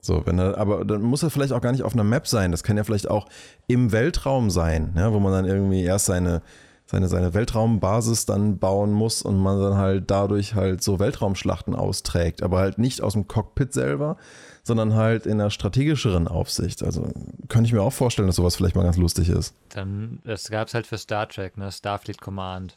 [0.00, 2.50] So, wenn er, aber dann muss er vielleicht auch gar nicht auf einer Map sein.
[2.50, 3.28] Das kann ja vielleicht auch
[3.66, 6.42] im Weltraum sein, ja, wo man dann irgendwie erst seine,
[6.86, 12.42] seine, seine Weltraumbasis dann bauen muss und man dann halt dadurch halt so Weltraumschlachten austrägt.
[12.42, 14.16] Aber halt nicht aus dem Cockpit selber,
[14.62, 16.82] sondern halt in einer strategischeren Aufsicht.
[16.82, 17.10] Also
[17.48, 19.54] könnte ich mir auch vorstellen, dass sowas vielleicht mal ganz lustig ist.
[19.70, 21.72] Dann, das gab es halt für Star Trek, ne?
[21.72, 22.76] Starfleet Command.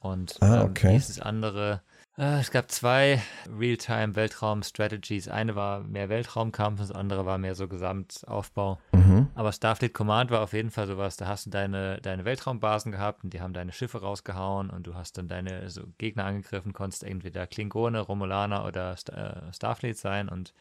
[0.00, 0.88] Und ah, okay.
[0.88, 1.82] ähm, dieses andere
[2.16, 3.20] es gab zwei
[3.58, 5.28] Real-Time-Weltraum-Strategies.
[5.28, 8.78] Eine war mehr Weltraumkampf, das andere war mehr so Gesamtaufbau.
[8.92, 9.28] Mhm.
[9.34, 11.16] Aber Starfleet Command war auf jeden Fall sowas.
[11.16, 14.94] Da hast du deine, deine Weltraumbasen gehabt und die haben deine Schiffe rausgehauen und du
[14.94, 20.28] hast dann deine so Gegner angegriffen, konntest entweder Klingone, Romulaner oder Star, äh, Starfleet sein.
[20.28, 20.54] Und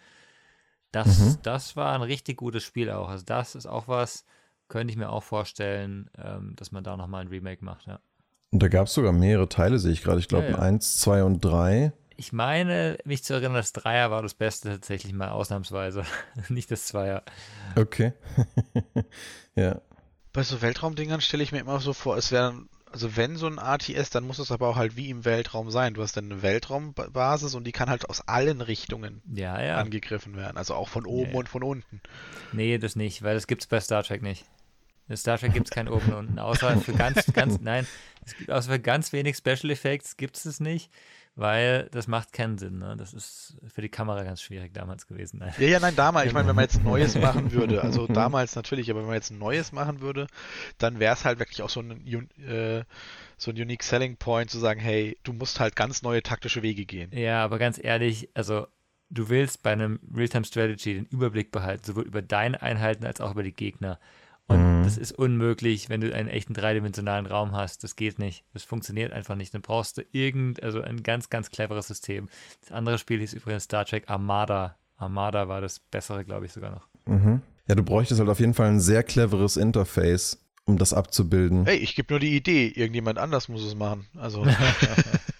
[0.91, 1.37] das, mhm.
[1.43, 3.09] das war ein richtig gutes Spiel auch.
[3.09, 4.25] Also, das ist auch was,
[4.69, 7.99] könnte ich mir auch vorstellen, ähm, dass man da nochmal ein Remake macht, ja.
[8.53, 10.19] Und da gab es sogar mehrere Teile, sehe ich gerade.
[10.19, 10.59] Ich glaube, ja, ja.
[10.59, 11.91] eins, zwei und drei.
[12.17, 16.03] Ich meine, mich zu erinnern, das Dreier war das Beste tatsächlich mal ausnahmsweise.
[16.49, 17.23] Nicht das Zweier.
[17.75, 18.13] Okay.
[19.55, 19.81] ja.
[20.33, 22.53] Bei so Weltraumdingern stelle ich mir immer so vor, es wäre,
[22.91, 25.95] also wenn so ein RTS, dann muss es aber auch halt wie im Weltraum sein.
[25.95, 29.77] Du hast dann eine Weltraumbasis und die kann halt aus allen Richtungen ja, ja.
[29.77, 30.57] angegriffen werden.
[30.57, 32.01] Also auch von oben und von unten.
[32.51, 34.45] Nee, das nicht, weil das gibt es bei Star Trek nicht.
[35.09, 37.85] In Star Trek gibt es kein oben und unten, außer für ganz, ganz, nein,
[38.25, 40.91] es gibt außer für ganz wenig Special Effects gibt es es nicht,
[41.35, 42.77] weil das macht keinen Sinn.
[42.77, 42.95] Ne?
[42.97, 45.39] Das ist für die Kamera ganz schwierig damals gewesen.
[45.39, 45.53] Nein.
[45.57, 46.27] Ja, ja, nein, damals.
[46.27, 49.15] Ich meine, wenn man jetzt ein neues machen würde, also damals natürlich, aber wenn man
[49.15, 50.27] jetzt ein neues machen würde,
[50.77, 52.07] dann wäre es halt wirklich auch so ein,
[52.39, 52.83] äh,
[53.37, 56.85] so ein Unique Selling Point zu sagen, hey, du musst halt ganz neue taktische Wege
[56.85, 57.11] gehen.
[57.13, 58.67] Ja, aber ganz ehrlich, also
[59.09, 63.31] du willst bei einem Real-Time Strategy den Überblick behalten, sowohl über deine Einheiten als auch
[63.31, 63.99] über die Gegner.
[64.47, 64.83] Und mhm.
[64.83, 67.83] das ist unmöglich, wenn du einen echten dreidimensionalen Raum hast.
[67.83, 68.43] Das geht nicht.
[68.53, 69.53] Das funktioniert einfach nicht.
[69.53, 72.29] Dann brauchst du irgend, also ein ganz, ganz cleveres System.
[72.61, 74.77] Das andere Spiel hieß übrigens Star Trek Armada.
[74.97, 76.87] Armada war das bessere, glaube ich, sogar noch.
[77.05, 77.41] Mhm.
[77.67, 81.65] Ja, du bräuchtest halt auf jeden Fall ein sehr cleveres Interface, um das abzubilden.
[81.65, 82.67] Hey, ich gebe nur die Idee.
[82.67, 84.07] Irgendjemand anders muss es machen.
[84.17, 84.45] Also.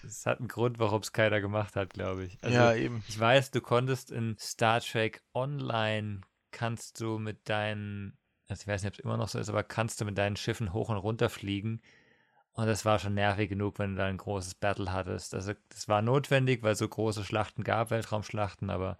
[0.06, 2.38] Es hat einen Grund, warum es keiner gemacht hat, glaube ich.
[2.40, 3.02] Also, ja, eben.
[3.08, 8.16] Ich weiß, du konntest in Star Trek Online kannst du mit deinen,
[8.48, 10.36] also ich weiß nicht, ob es immer noch so ist, aber kannst du mit deinen
[10.36, 11.80] Schiffen hoch und runter fliegen.
[12.52, 15.34] Und das war schon nervig genug, wenn du da ein großes Battle hattest.
[15.34, 18.96] Also das war notwendig, weil es so große Schlachten gab, Weltraumschlachten, aber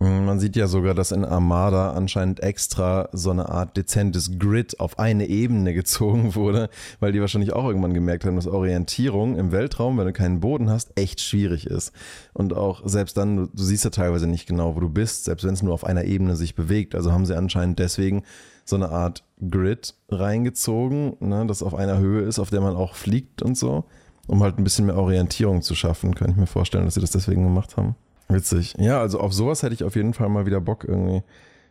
[0.00, 4.80] Mhm, man sieht ja sogar, dass in Armada anscheinend extra so eine Art dezentes Grid
[4.80, 6.70] auf eine Ebene gezogen wurde,
[7.00, 10.70] weil die wahrscheinlich auch irgendwann gemerkt haben, dass Orientierung im Weltraum, wenn du keinen Boden
[10.70, 11.92] hast, echt schwierig ist.
[12.32, 15.54] Und auch selbst dann, du siehst ja teilweise nicht genau, wo du bist, selbst wenn
[15.54, 16.94] es nur auf einer Ebene sich bewegt.
[16.94, 18.22] Also haben sie anscheinend deswegen
[18.64, 22.94] so eine Art Grid reingezogen, ne, das auf einer Höhe ist, auf der man auch
[22.94, 23.84] fliegt und so,
[24.26, 26.14] um halt ein bisschen mehr Orientierung zu schaffen.
[26.14, 27.96] Kann ich mir vorstellen, dass sie das deswegen gemacht haben.
[28.28, 28.74] Witzig.
[28.78, 31.22] Ja, also auf sowas hätte ich auf jeden Fall mal wieder Bock irgendwie.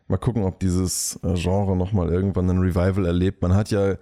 [0.07, 3.41] Mal gucken, ob dieses äh, Genre nochmal irgendwann ein Revival erlebt.
[3.41, 3.95] Man hat ja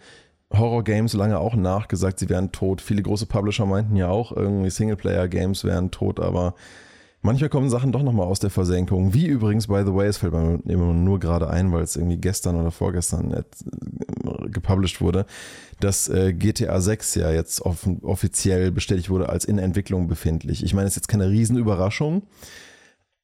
[0.51, 2.81] Horror-Games lange auch nachgesagt, sie wären tot.
[2.81, 6.55] Viele große Publisher meinten ja auch, irgendwie Singleplayer-Games wären tot, aber
[7.21, 9.13] manchmal kommen Sachen doch nochmal aus der Versenkung.
[9.13, 12.17] Wie übrigens, by the way, es fällt mir immer nur gerade ein, weil es irgendwie
[12.17, 13.43] gestern oder vorgestern äh,
[14.49, 15.25] gepublished wurde
[15.79, 20.63] dass äh, GTA 6 ja jetzt off offiziell bestätigt wurde als in Entwicklung befindlich.
[20.63, 22.23] Ich meine, es ist jetzt keine Riesenüberraschung,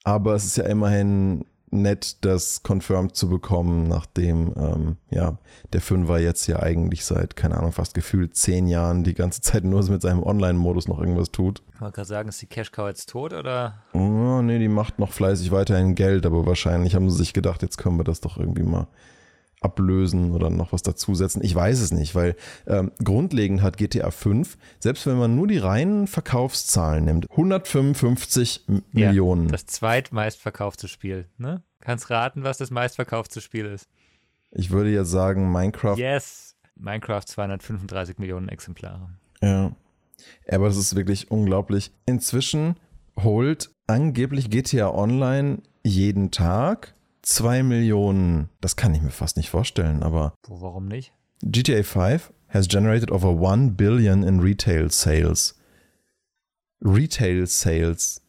[0.04, 5.38] aber es ist ja immerhin nett, das confirmed zu bekommen, nachdem ähm, ja
[5.74, 9.64] der Fünfer jetzt ja eigentlich seit, keine Ahnung, fast gefühlt zehn Jahren die ganze Zeit
[9.64, 11.62] nur mit seinem Online-Modus noch irgendwas tut.
[11.74, 13.76] Kann man gerade sagen, ist die Cash Cow jetzt tot oder?
[13.94, 17.78] Oh, nee, die macht noch fleißig weiterhin Geld, aber wahrscheinlich haben sie sich gedacht, jetzt
[17.78, 18.88] können wir das doch irgendwie mal
[19.62, 21.44] ablösen oder noch was dazusetzen.
[21.44, 22.36] Ich weiß es nicht, weil
[22.68, 28.82] ähm, grundlegend hat GTA 5, selbst wenn man nur die reinen Verkaufszahlen nimmt, 155 ja,
[28.92, 29.48] Millionen.
[29.48, 31.28] Das zweitmeistverkaufte Spiel.
[31.38, 31.64] Ne?
[31.82, 33.88] Kannst raten, was das meistverkaufte Spiel ist?
[34.52, 35.98] Ich würde jetzt sagen Minecraft.
[35.98, 39.10] Yes, Minecraft 235 Millionen Exemplare.
[39.42, 39.76] Ja,
[40.50, 41.92] aber das ist wirklich unglaublich.
[42.06, 42.78] Inzwischen
[43.22, 46.95] holt angeblich GTA Online jeden Tag
[47.26, 48.50] 2 Millionen.
[48.62, 50.36] Das kann ich mir fast nicht vorstellen, aber.
[50.48, 51.14] Warum nicht?
[51.42, 55.60] GTA 5 has generated over 1 billion in retail sales.
[56.82, 58.22] Retail sales.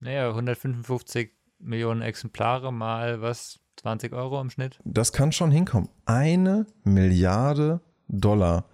[0.00, 3.58] Naja, 155 Millionen Exemplare mal was?
[3.76, 4.78] 20 Euro im Schnitt?
[4.84, 5.88] Das kann schon hinkommen.
[6.04, 8.66] Eine Milliarde Dollar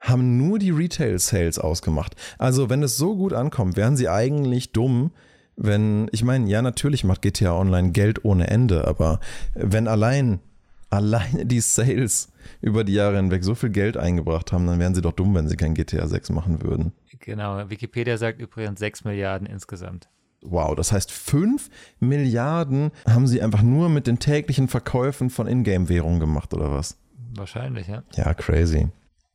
[0.00, 2.14] haben nur die Retail Sales ausgemacht.
[2.38, 5.12] Also, wenn es so gut ankommt, wären sie eigentlich dumm,
[5.60, 9.20] wenn, ich meine, ja, natürlich macht GTA Online Geld ohne Ende, aber
[9.54, 10.40] wenn allein,
[10.88, 12.32] alleine die Sales
[12.62, 15.48] über die Jahre hinweg so viel Geld eingebracht haben, dann wären sie doch dumm, wenn
[15.48, 16.92] sie kein GTA 6 machen würden.
[17.20, 20.08] Genau, Wikipedia sagt übrigens 6 Milliarden insgesamt.
[20.42, 21.68] Wow, das heißt 5
[22.00, 26.96] Milliarden haben sie einfach nur mit den täglichen Verkäufen von Ingame-Währungen gemacht, oder was?
[27.34, 28.02] Wahrscheinlich, ja.
[28.16, 28.88] Ja, crazy.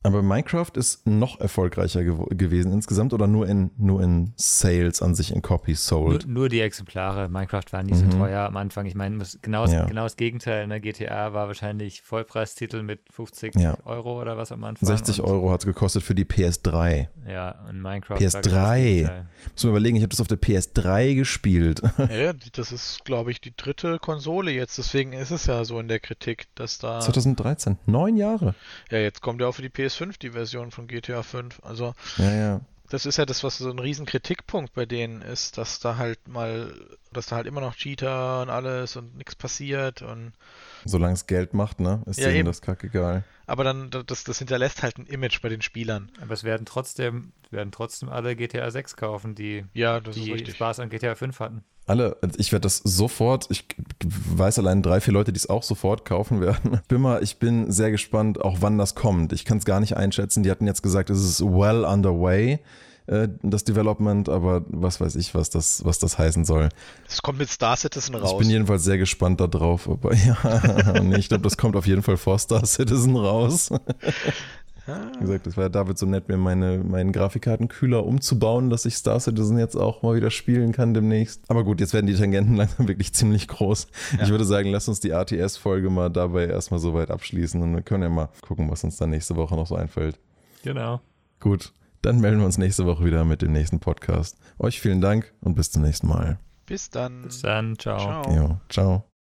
[0.06, 5.16] Aber Minecraft ist noch erfolgreicher gew gewesen insgesamt oder nur in, nur in Sales an
[5.16, 6.26] sich, in Copies sold?
[6.26, 7.28] Nur, nur die Exemplare.
[7.28, 8.12] Minecraft war nicht mhm.
[8.12, 8.86] so teuer am Anfang.
[8.86, 9.84] Ich meine, genau, ja.
[9.86, 10.68] genau das Gegenteil.
[10.68, 10.80] Ne?
[10.80, 13.76] GTA war wahrscheinlich Vollpreistitel mit 50 ja.
[13.84, 14.86] Euro oder was am Anfang.
[14.86, 17.08] 60 Euro hat es gekostet für die PS3.
[17.28, 18.18] Ja, und Minecraft.
[18.18, 19.00] PS3.
[19.00, 19.12] Genau
[19.54, 21.82] Muss man überlegen, ich habe das auf der PS3 gespielt.
[22.16, 24.78] Ja, das ist, glaube ich, die dritte Konsole jetzt.
[24.78, 27.00] Deswegen ist es ja so in der Kritik, dass da.
[27.00, 27.78] 2013.
[27.86, 28.54] Neun Jahre.
[28.90, 29.85] Ja, jetzt kommt ja auch für die PS3.
[29.86, 31.60] PS5 die Version von GTA 5.
[31.62, 32.60] Also ja, ja.
[32.90, 36.28] das ist ja das, was so ein riesen Kritikpunkt bei denen ist, dass da halt
[36.28, 36.74] mal,
[37.12, 40.32] dass da halt immer noch Cheater und alles und nichts passiert und
[40.84, 42.02] Solange es Geld macht, ne?
[42.06, 43.24] Ist ja, denen das kackegal.
[43.46, 46.10] Aber dann, das, das hinterlässt halt ein Image bei den Spielern.
[46.20, 50.90] Aber es werden trotzdem, werden trotzdem alle GTA 6 kaufen, die, ja, die Spaß an
[50.90, 51.64] GTA 5 hatten.
[51.86, 53.64] Alle, also ich werde das sofort, ich
[54.04, 56.80] weiß allein drei, vier Leute, die es auch sofort kaufen werden.
[56.88, 59.32] Bin mal, ich bin sehr gespannt, auch wann das kommt.
[59.32, 60.42] Ich kann es gar nicht einschätzen.
[60.42, 62.58] Die hatten jetzt gesagt, es ist well underway,
[63.06, 66.68] äh, das Development, aber was weiß ich, was das, was das heißen soll.
[67.08, 68.32] Es kommt mit Star Citizen raus.
[68.32, 72.02] Ich bin jedenfalls sehr gespannt darauf, aber ja, nee, ich glaube, das kommt auf jeden
[72.02, 73.70] Fall vor Star Citizen raus.
[74.86, 79.18] Wie gesagt, es war David so nett, mir meine, meinen Grafikkartenkühler umzubauen, dass ich Star
[79.18, 81.42] Citizen jetzt auch mal wieder spielen kann demnächst.
[81.48, 83.88] Aber gut, jetzt werden die Tangenten langsam wirklich ziemlich groß.
[84.16, 84.24] Ja.
[84.24, 87.82] Ich würde sagen, lass uns die ATS-Folge mal dabei erstmal so weit abschließen und wir
[87.82, 90.20] können ja mal gucken, was uns dann nächste Woche noch so einfällt.
[90.62, 91.00] Genau.
[91.40, 91.72] Gut,
[92.02, 94.36] dann melden wir uns nächste Woche wieder mit dem nächsten Podcast.
[94.58, 96.38] Euch vielen Dank und bis zum nächsten Mal.
[96.66, 97.22] Bis dann.
[97.22, 97.78] Bis dann.
[97.78, 97.98] Ciao.
[97.98, 98.36] Ciao.
[98.36, 99.15] Jo, ciao.